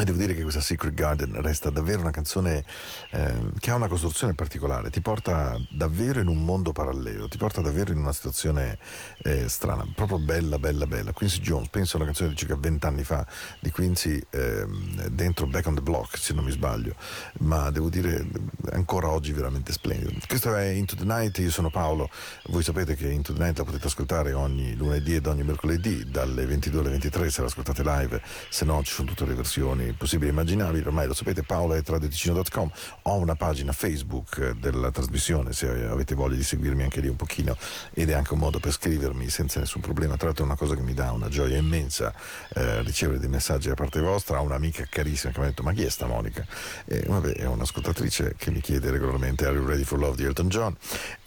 E 0.00 0.04
devo 0.04 0.16
dire 0.16 0.32
che 0.32 0.42
questa 0.42 0.60
Secret 0.60 0.94
Garden 0.94 1.42
resta 1.42 1.70
davvero 1.70 2.02
una 2.02 2.12
canzone 2.12 2.64
eh, 3.10 3.50
che 3.58 3.72
ha 3.72 3.74
una 3.74 3.88
costruzione 3.88 4.32
particolare, 4.32 4.90
ti 4.90 5.00
porta 5.00 5.58
davvero 5.70 6.20
in 6.20 6.28
un 6.28 6.44
mondo 6.44 6.70
parallelo, 6.70 7.26
ti 7.26 7.36
porta 7.36 7.60
davvero 7.60 7.90
in 7.90 7.98
una 7.98 8.12
situazione 8.12 8.78
eh, 9.24 9.48
strana, 9.48 9.84
proprio 9.96 10.20
bella, 10.20 10.60
bella, 10.60 10.86
bella. 10.86 11.10
Quincy 11.10 11.40
Jones, 11.40 11.66
penso 11.70 11.96
a 11.96 11.96
una 11.96 12.04
canzone 12.04 12.28
di 12.28 12.36
circa 12.36 12.54
vent'anni 12.54 13.02
fa 13.02 13.26
di 13.58 13.72
Quincy 13.72 14.22
ehm, 14.30 15.08
dentro 15.08 15.48
Back 15.48 15.66
on 15.66 15.74
the 15.74 15.80
Block, 15.80 16.16
se 16.16 16.32
non 16.32 16.44
mi 16.44 16.52
sbaglio, 16.52 16.94
ma 17.40 17.68
devo 17.70 17.88
dire 17.88 18.24
ancora 18.70 19.08
oggi 19.08 19.32
veramente 19.32 19.72
splendido. 19.72 20.12
Questo 20.28 20.54
è 20.54 20.66
Into 20.66 20.94
the 20.94 21.04
Night, 21.04 21.38
io 21.38 21.50
sono 21.50 21.70
Paolo, 21.70 22.08
voi 22.50 22.62
sapete 22.62 22.94
che 22.94 23.10
Into 23.10 23.32
the 23.32 23.40
Night 23.40 23.58
la 23.58 23.64
potete 23.64 23.88
ascoltare 23.88 24.32
ogni 24.32 24.76
lunedì 24.76 25.16
ed 25.16 25.26
ogni 25.26 25.42
mercoledì 25.42 26.08
dalle 26.08 26.46
22 26.46 26.78
alle 26.82 26.90
23 26.90 27.30
se 27.30 27.40
la 27.40 27.48
ascoltate 27.48 27.82
live, 27.82 28.22
se 28.48 28.64
no 28.64 28.80
ci 28.84 28.92
sono 28.92 29.08
tutte 29.08 29.26
le 29.26 29.34
versioni 29.34 29.86
possibili 29.96 30.28
e 30.28 30.32
immaginabili, 30.32 30.86
ormai 30.86 31.06
lo 31.06 31.14
sapete 31.14 31.42
Paolo 31.42 31.74
è 31.74 31.82
traditicino.com, 31.82 32.70
ho 33.02 33.16
una 33.16 33.34
pagina 33.34 33.72
Facebook 33.72 34.38
eh, 34.38 34.54
della 34.54 34.90
trasmissione 34.90 35.52
se 35.52 35.68
avete 35.68 36.14
voglia 36.14 36.36
di 36.36 36.42
seguirmi 36.42 36.82
anche 36.82 37.00
lì 37.00 37.08
un 37.08 37.16
pochino 37.16 37.56
ed 37.92 38.10
è 38.10 38.14
anche 38.14 38.32
un 38.32 38.38
modo 38.40 38.58
per 38.58 38.72
scrivermi 38.72 39.28
senza 39.28 39.60
nessun 39.60 39.80
problema, 39.80 40.16
tra 40.16 40.26
l'altro 40.26 40.44
è 40.44 40.46
una 40.46 40.56
cosa 40.56 40.74
che 40.74 40.82
mi 40.82 40.94
dà 40.94 41.12
una 41.12 41.28
gioia 41.28 41.56
immensa 41.56 42.14
eh, 42.54 42.82
ricevere 42.82 43.18
dei 43.18 43.28
messaggi 43.28 43.68
da 43.68 43.74
parte 43.74 44.00
vostra, 44.00 44.40
ho 44.40 44.44
un'amica 44.44 44.86
carissima 44.88 45.32
che 45.32 45.38
mi 45.38 45.46
ha 45.46 45.48
detto 45.48 45.62
ma 45.62 45.72
chi 45.72 45.84
è 45.84 45.88
sta 45.88 46.06
Monica? 46.06 46.46
E, 46.84 47.04
vabbè 47.06 47.32
è 47.32 47.46
un'ascoltatrice 47.46 48.34
che 48.36 48.50
mi 48.50 48.60
chiede 48.60 48.90
regolarmente 48.90 49.46
Are 49.46 49.54
you 49.54 49.66
ready 49.66 49.84
for 49.84 49.98
love 49.98 50.16
di 50.16 50.24
Elton 50.24 50.48
John? 50.48 50.76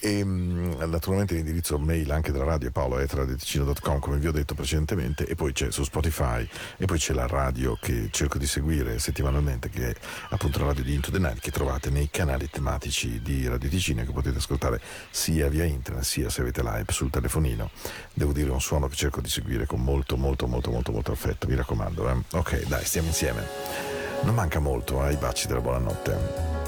E 0.04 0.24
mh, 0.24 0.84
naturalmente 0.90 1.36
l'indirizzo 1.36 1.78
mail 1.78 2.12
anche 2.12 2.32
della 2.32 2.44
radio 2.44 2.70
è 2.70 2.72
paolo.traditicino.com 2.72 4.00
come 4.00 4.18
vi 4.18 4.26
ho 4.26 4.32
detto 4.32 4.56
precedentemente 4.56 5.28
e 5.28 5.36
poi 5.36 5.54
c'è 5.54 5.72
su 5.72 5.84
Spotify 5.84 6.48
e 6.78 6.86
poi 6.86 6.98
c'è 6.98 7.14
la 7.14 7.28
radio 7.28 7.78
che 7.80 8.08
cerco 8.10 8.40
di 8.40 8.48
seguire 8.48 8.98
settimanalmente 8.98 9.70
che 9.70 9.90
è 9.90 9.96
appunto 10.30 10.58
la 10.58 10.66
radio 10.66 10.84
di 10.84 10.96
Into 10.96 11.12
the 11.12 11.20
Night 11.20 11.40
che 11.40 11.52
trovate 11.52 11.92
nei 11.92 12.10
canali 12.10 12.50
tematici 12.50 13.22
di 13.22 13.48
Radio 13.48 13.70
Ticino 13.70 14.04
che 14.04 14.12
potete 14.12 14.40
ascoltare 14.40 14.82
sia 15.12 15.48
via 15.50 15.66
internet 15.66 16.04
sia 16.04 16.30
se 16.32 16.42
avete 16.42 16.64
live 16.64 16.92
sul 16.92 17.12
telefonino. 17.12 17.70
Devo 18.12 18.34
dire 18.34 18.50
un 18.50 18.60
suono 18.60 18.88
che 18.88 18.96
cerco 18.96 19.22
di 19.22 19.30
seguire 19.30 19.68
con 19.68 19.84
molto 19.84 20.18
molto 20.18 20.48
molto 20.48 20.72
molto 20.72 20.92
molto 20.92 21.12
affetto 21.12 21.48
mi 21.48 21.54
raccomando 21.54 22.10
eh? 22.10 22.38
ok 22.38 22.66
dai 22.66 22.84
stiamo 22.86 23.10
insieme. 23.10 23.46
Non 24.24 24.34
manca 24.34 24.58
molto 24.58 25.00
ai 25.00 25.16
baci 25.18 25.46
della 25.46 25.62
buonanotte 25.62 26.61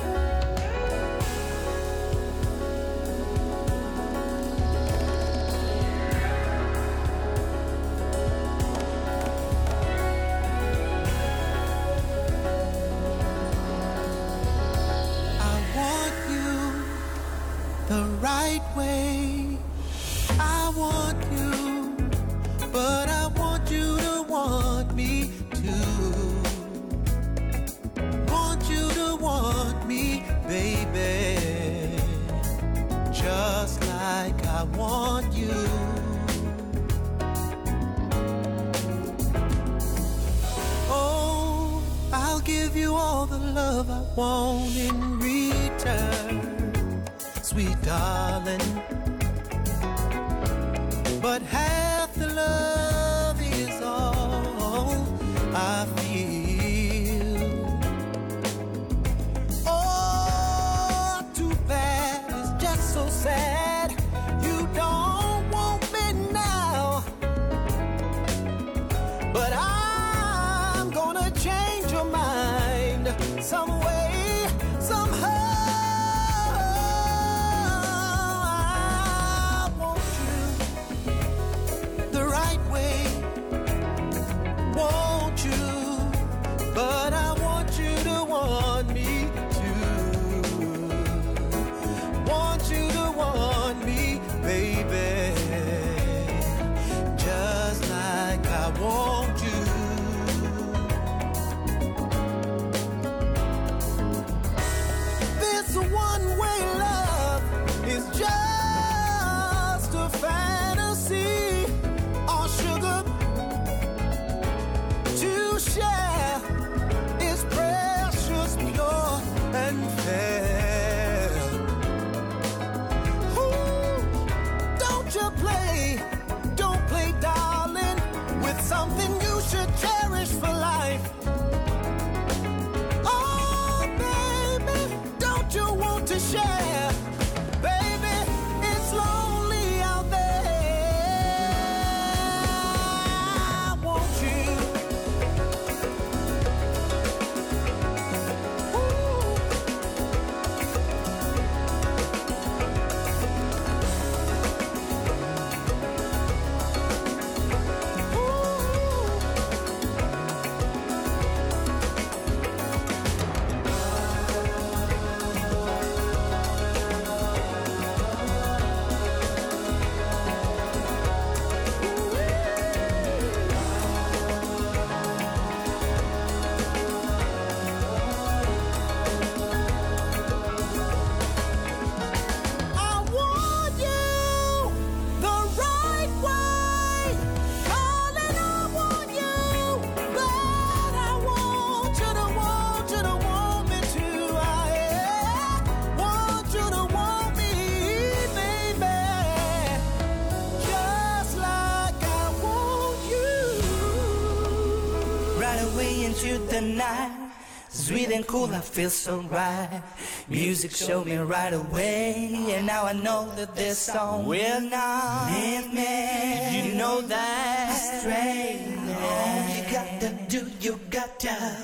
And 208.13 208.27
cool, 208.27 208.53
I 208.53 208.61
feel 208.61 208.91
so 208.91 209.21
right. 209.21 209.81
Music 210.29 210.69
showed 210.71 211.07
me 211.07 211.17
right 211.17 211.51
away, 211.51 212.29
and 212.51 212.67
now 212.67 212.85
I 212.85 212.93
know 212.93 213.33
that 213.35 213.55
this 213.55 213.79
song 213.79 214.27
will 214.27 214.61
not 214.61 215.31
leave 215.31 215.73
me. 215.73 216.67
You 216.67 216.75
know 216.75 217.01
that, 217.01 217.71
astray. 217.71 218.71
All 219.01 219.49
you 219.55 219.63
gotta 219.71 220.09
do, 220.29 220.47
you 220.61 220.79
gotta 220.91 221.57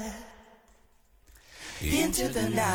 into 1.81 2.27
the 2.29 2.49
night. 2.49 2.65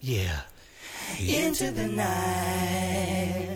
Yeah, 0.00 0.42
into 1.18 1.70
the 1.70 1.88
night. 1.88 3.49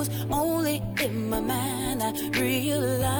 Was 0.00 0.10
only 0.30 0.82
in 1.02 1.28
my 1.28 1.40
mind, 1.40 2.02
I 2.02 2.10
realized 2.40 3.10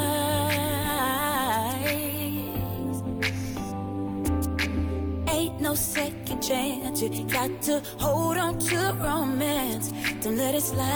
ain't 5.29 5.61
no 5.61 5.75
second 5.75 6.41
chance. 6.41 7.03
You 7.03 7.25
got 7.25 7.51
to 7.69 7.83
hold 7.99 8.39
on 8.39 8.59
to 8.69 8.97
romance, 8.99 9.93
don't 10.23 10.39
let 10.39 10.55
it 10.55 10.63
slide. 10.63 10.87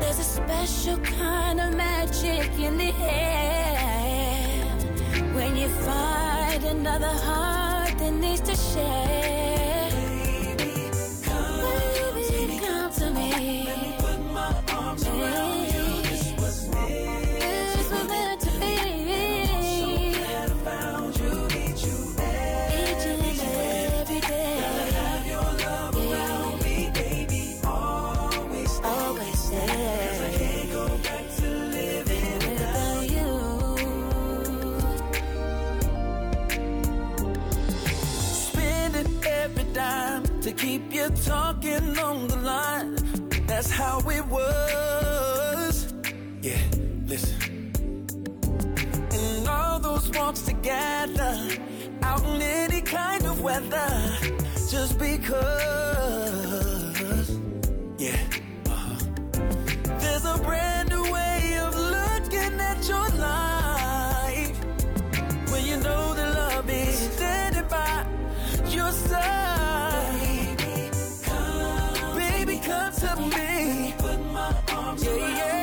There's 0.00 0.18
a 0.18 0.28
special 0.38 0.98
kind 0.98 1.60
of 1.60 1.76
magic 1.76 2.50
in 2.58 2.76
the 2.76 2.92
air 3.00 4.64
when 5.36 5.56
you 5.56 5.68
find 5.68 6.64
another 6.64 7.14
heart 7.26 7.96
that 7.98 8.12
needs 8.12 8.40
to 8.40 8.56
share. 8.56 9.47
Keep 40.58 40.92
you 40.92 41.08
talking 41.24 41.98
on 41.98 42.26
the 42.26 42.36
line. 42.36 42.96
That's 43.46 43.70
how 43.70 44.00
it 44.10 44.26
was. 44.26 45.94
Yeah, 46.42 46.58
listen. 47.06 47.72
And 49.12 49.48
all 49.48 49.78
those 49.78 50.10
walks 50.10 50.42
together, 50.42 51.48
out 52.02 52.24
in 52.24 52.42
any 52.42 52.80
kind 52.80 53.24
of 53.24 53.40
weather, 53.40 53.88
just 54.70 54.98
because. 54.98 55.38
Yeah. 57.98 58.18
uh-huh. 58.66 58.96
There's 60.00 60.24
a 60.24 60.38
brand 60.42 60.88
new 60.90 61.04
way 61.12 61.58
of 61.62 61.74
looking 61.76 62.60
at 62.70 62.88
your 62.88 63.08
life 63.20 64.58
when 65.52 65.64
you 65.64 65.76
know 65.76 66.14
that 66.14 66.34
love 66.34 66.68
is 66.68 66.98
standing 67.12 67.68
by 67.68 68.04
your 68.68 68.90
side. 68.90 69.57
To 73.00 73.16
me. 73.16 73.94
Put 73.98 74.20
my 74.32 74.54
arms 74.72 75.04
yeah, 75.04 75.10
around 75.10 75.36
yeah. 75.36 75.57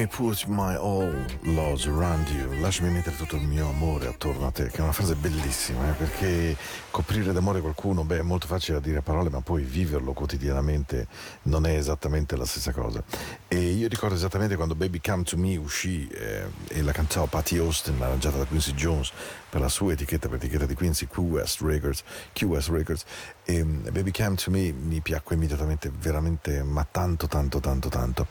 Me 0.00 0.06
put 0.06 0.46
my 0.46 0.76
all 0.76 1.12
love 1.42 1.86
around 1.86 2.26
you. 2.28 2.58
Lasciami 2.60 2.90
mettere 2.90 3.16
tutto 3.16 3.36
il 3.36 3.42
mio 3.42 3.68
amore 3.68 4.06
attorno 4.06 4.46
a 4.46 4.50
te, 4.50 4.68
che 4.68 4.78
è 4.78 4.80
una 4.80 4.92
frase 4.92 5.14
bellissima, 5.14 5.90
eh, 5.90 5.92
perché 5.92 6.56
coprire 6.90 7.32
d'amore 7.32 7.60
qualcuno, 7.60 8.02
beh, 8.02 8.20
è 8.20 8.22
molto 8.22 8.46
facile 8.46 8.78
da 8.80 8.86
dire 8.86 9.02
parole, 9.02 9.28
ma 9.28 9.42
poi 9.42 9.62
viverlo 9.62 10.12
quotidianamente 10.12 11.06
non 11.42 11.66
è 11.66 11.76
esattamente 11.76 12.34
la 12.36 12.46
stessa 12.46 12.72
cosa. 12.72 13.02
E 13.46 13.58
io 13.58 13.88
ricordo 13.88 14.14
esattamente 14.14 14.56
quando 14.56 14.74
Baby 14.74 15.00
Come 15.00 15.22
to 15.24 15.36
Me 15.36 15.56
uscì 15.56 16.08
eh, 16.08 16.46
e 16.68 16.82
la 16.82 16.92
cantò 16.92 17.26
Patty 17.26 17.58
Austin, 17.58 18.00
arrangiata 18.00 18.38
da 18.38 18.44
Quincy 18.44 18.72
Jones 18.72 19.12
per 19.50 19.60
la 19.60 19.68
sua 19.68 19.92
etichetta, 19.92 20.28
per 20.28 20.38
l'etichetta 20.38 20.64
di 20.64 20.74
Quincy, 20.74 21.08
Q 21.08 21.18
West 21.18 21.60
Records, 21.60 22.02
Q 22.32 22.44
West 22.44 22.68
Records. 22.68 23.04
E 23.44 23.64
Baby 23.64 24.12
Come 24.12 24.36
to 24.36 24.50
Me 24.50 24.72
mi 24.72 25.00
piacque 25.00 25.34
immediatamente, 25.34 25.90
veramente, 25.94 26.62
ma 26.62 26.86
tanto, 26.88 27.26
tanto, 27.26 27.60
tanto, 27.60 27.88
tanto. 27.88 28.26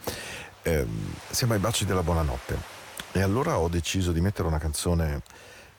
Ehm, 0.63 1.13
siamo 1.29 1.53
ai 1.53 1.59
baci 1.59 1.85
della 1.85 2.03
buonanotte 2.03 2.57
e 3.13 3.21
allora 3.21 3.57
ho 3.57 3.69
deciso 3.69 4.11
di 4.11 4.21
mettere 4.21 4.47
una 4.47 4.57
canzone 4.57 5.21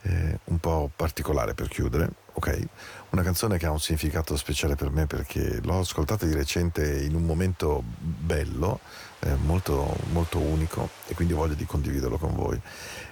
eh, 0.02 0.38
un 0.44 0.58
po' 0.58 0.90
particolare 0.94 1.52
per 1.54 1.68
chiudere, 1.68 2.10
ok? 2.32 2.66
Una 3.10 3.22
canzone 3.22 3.58
che 3.58 3.66
ha 3.66 3.70
un 3.70 3.78
significato 3.78 4.36
speciale 4.36 4.74
per 4.74 4.90
me 4.90 5.06
perché 5.06 5.60
l'ho 5.62 5.80
ascoltata 5.80 6.24
di 6.24 6.32
recente 6.32 7.02
in 7.02 7.14
un 7.14 7.24
momento 7.24 7.82
bello, 7.84 8.80
eh, 9.20 9.34
molto, 9.34 9.94
molto 10.12 10.38
unico 10.38 10.88
e 11.06 11.14
quindi 11.14 11.34
voglio 11.34 11.54
di 11.54 11.66
condividerlo 11.66 12.16
con 12.16 12.34
voi. 12.34 12.58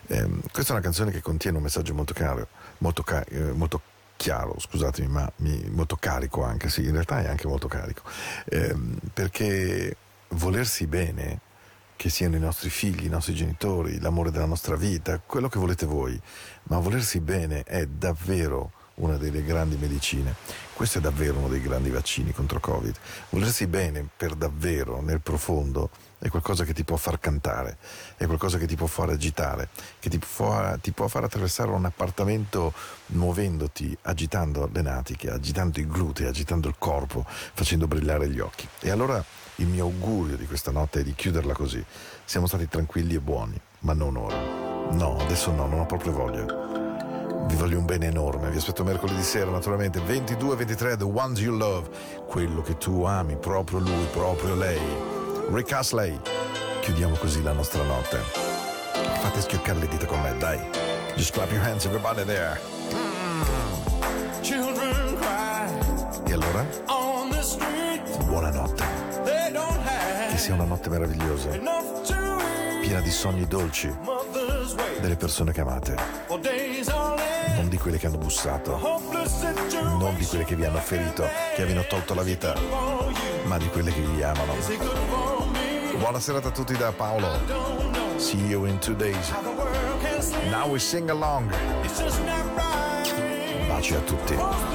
Ehm, 0.06 0.40
questa 0.50 0.72
è 0.72 0.76
una 0.76 0.84
canzone 0.84 1.10
che 1.10 1.20
contiene 1.20 1.58
un 1.58 1.62
messaggio 1.62 1.92
molto 1.92 2.14
caro, 2.14 2.48
molto, 2.78 3.02
ca- 3.02 3.24
eh, 3.28 3.52
molto 3.52 3.82
chiaro, 4.16 4.56
scusatemi, 4.58 5.06
ma 5.08 5.30
mi- 5.36 5.68
molto 5.70 5.96
carico 5.96 6.42
anche, 6.42 6.70
sì, 6.70 6.84
in 6.84 6.92
realtà 6.92 7.20
è 7.20 7.28
anche 7.28 7.46
molto 7.46 7.68
carico, 7.68 8.02
Ehm, 8.46 8.98
perché 9.12 9.94
volersi 10.30 10.86
bene 10.86 11.40
che 11.99 12.11
siano 12.11 12.36
i 12.36 12.38
nostri 12.38 12.70
figli, 12.70 13.07
i 13.07 13.09
nostri 13.09 13.34
genitori, 13.34 13.99
l'amore 13.99 14.30
della 14.30 14.44
nostra 14.44 14.76
vita, 14.76 15.18
quello 15.18 15.49
che 15.49 15.59
volete 15.59 15.84
voi, 15.84 16.18
ma 16.64 16.78
volersi 16.78 17.18
bene 17.18 17.64
è 17.64 17.86
davvero 17.86 18.70
una 18.99 19.16
delle 19.16 19.42
grandi 19.42 19.76
medicine. 19.76 20.36
Questo 20.74 20.99
è 20.99 21.01
davvero 21.01 21.38
uno 21.38 21.49
dei 21.49 21.61
grandi 21.61 21.90
vaccini 21.90 22.32
contro 22.32 22.61
Covid. 22.61 22.94
Volersi 23.30 23.66
bene 23.66 24.07
per 24.16 24.36
davvero, 24.36 25.01
nel 25.01 25.20
profondo, 25.20 25.90
è 26.18 26.28
qualcosa 26.28 26.62
che 26.62 26.72
ti 26.72 26.84
può 26.84 26.96
far 26.96 27.18
cantare, 27.18 27.78
è 28.16 28.26
qualcosa 28.26 28.59
che 28.59 28.68
ti 28.68 28.76
può 28.76 28.86
far 28.86 29.09
agitare, 29.09 29.68
che 29.99 30.09
ti 30.09 30.20
può, 30.20 30.76
ti 30.80 30.92
può 30.92 31.09
far 31.09 31.24
attraversare 31.24 31.70
un 31.70 31.84
appartamento 31.84 32.72
muovendoti, 33.07 33.99
agitando 34.03 34.70
le 34.72 34.82
natiche, 34.82 35.30
agitando 35.30 35.80
i 35.80 35.86
glutei, 35.88 36.28
agitando 36.28 36.68
il 36.68 36.76
corpo, 36.78 37.24
facendo 37.26 37.88
brillare 37.88 38.28
gli 38.28 38.38
occhi. 38.38 38.68
E 38.82 38.90
allora 38.90 39.24
il 39.61 39.66
mio 39.66 39.84
augurio 39.84 40.36
di 40.36 40.46
questa 40.46 40.70
notte 40.70 41.00
è 41.00 41.02
di 41.02 41.14
chiuderla 41.14 41.52
così. 41.52 41.84
Siamo 42.24 42.46
stati 42.46 42.68
tranquilli 42.68 43.14
e 43.14 43.20
buoni, 43.20 43.61
ma 43.80 43.92
non 43.92 44.16
ora. 44.16 44.36
No, 44.90 45.16
adesso 45.18 45.50
no, 45.50 45.66
non 45.66 45.80
ho 45.80 45.86
proprio 45.86 46.12
voglia. 46.12 46.44
Vi 47.46 47.54
voglio 47.56 47.78
un 47.78 47.84
bene 47.84 48.06
enorme. 48.06 48.50
Vi 48.50 48.56
aspetto 48.59 48.84
mercoledì 48.84 49.22
sera, 49.22 49.50
naturalmente, 49.50 50.00
22-23, 50.00 50.96
The 50.98 51.04
Ones 51.04 51.40
You 51.40 51.56
Love. 51.56 51.88
Quello 52.26 52.62
che 52.62 52.76
tu 52.76 53.02
ami, 53.04 53.36
proprio 53.36 53.78
lui, 53.78 54.06
proprio 54.12 54.54
lei. 54.54 54.80
Rick 55.50 55.72
Astley. 55.72 56.18
Chiudiamo 56.82 57.16
così 57.16 57.42
la 57.42 57.52
nostra 57.52 57.82
notte. 57.82 58.18
Fate 59.20 59.40
schioccare 59.40 59.78
le 59.80 59.88
dita 59.88 60.06
con 60.06 60.20
me, 60.20 60.36
dai. 60.38 60.59
Just 61.16 61.32
clap 61.32 61.50
your 61.50 61.62
hands, 61.62 61.84
everybody 61.84 62.24
there. 62.24 62.61
Children 64.40 65.16
cry 65.16 65.68
E 66.26 66.32
allora? 66.32 66.64
on 66.86 67.30
the 67.30 67.42
street. 67.42 68.24
Buonanotte. 68.26 68.97
Sia 70.39 70.55
una 70.55 70.64
notte 70.64 70.89
meravigliosa, 70.89 71.49
piena 72.80 73.01
di 73.01 73.11
sogni 73.11 73.47
dolci 73.47 73.93
delle 75.01 75.16
persone 75.16 75.53
che 75.53 75.61
amate, 75.61 75.97
non 77.57 77.68
di 77.68 77.76
quelle 77.76 77.99
che 77.99 78.07
hanno 78.07 78.18
bussato, 78.18 78.78
non 79.99 80.14
di 80.16 80.24
quelle 80.24 80.45
che 80.45 80.55
vi 80.55 80.64
hanno 80.64 80.78
ferito, 80.78 81.28
che 81.57 81.64
vi 81.64 81.72
hanno 81.72 81.84
tolto 81.89 82.14
la 82.14 82.22
vita, 82.22 82.55
ma 83.45 83.59
di 83.59 83.68
quelle 83.68 83.93
che 83.93 84.01
vi 84.01 84.22
amano. 84.22 84.55
Buona 85.99 86.20
serata 86.20 86.49
a 86.49 86.53
tutti 86.53 86.76
da 86.76 86.93
Paolo. 86.93 87.76
See 88.16 88.47
you 88.47 88.64
in 88.66 88.78
two 88.78 88.95
days. 88.95 89.32
Now 90.51 90.68
we 90.70 90.78
sing 90.78 91.11
along. 91.11 91.53
Baci 93.66 93.95
a 93.95 94.01
tutti. 94.01 94.67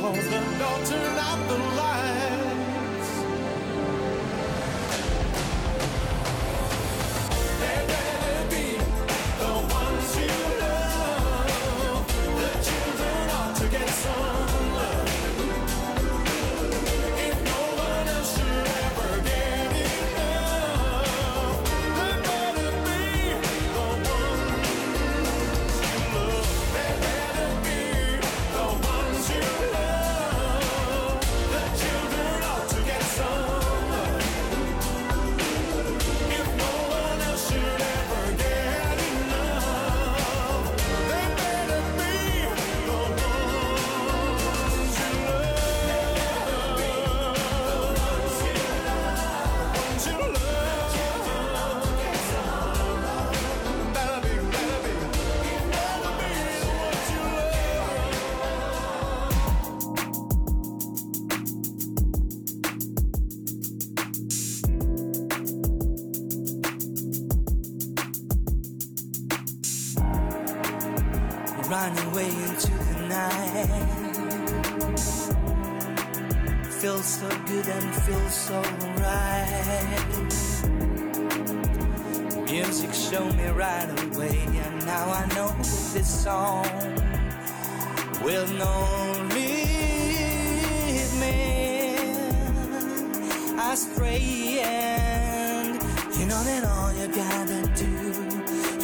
Close 0.00 0.24
the 0.24 0.40
door, 0.58 0.78
turn 0.86 1.18
out 1.18 1.48
the 1.48 1.58
lights. 1.76 1.99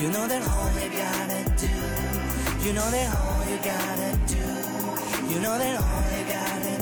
You 0.00 0.10
know 0.10 0.28
that 0.28 0.42
all 0.46 0.70
you 0.82 0.90
gotta 0.90 1.40
do, 1.56 1.68
you 2.66 2.72
know 2.74 2.90
that 2.90 3.08
all 3.16 3.42
you 3.50 3.56
gotta 3.64 4.10
do, 4.26 4.44
you 5.32 5.40
know 5.40 5.56
that 5.56 5.80
all 5.80 6.04
you 6.12 6.24
gotta 6.28 6.70
do, 6.70 6.75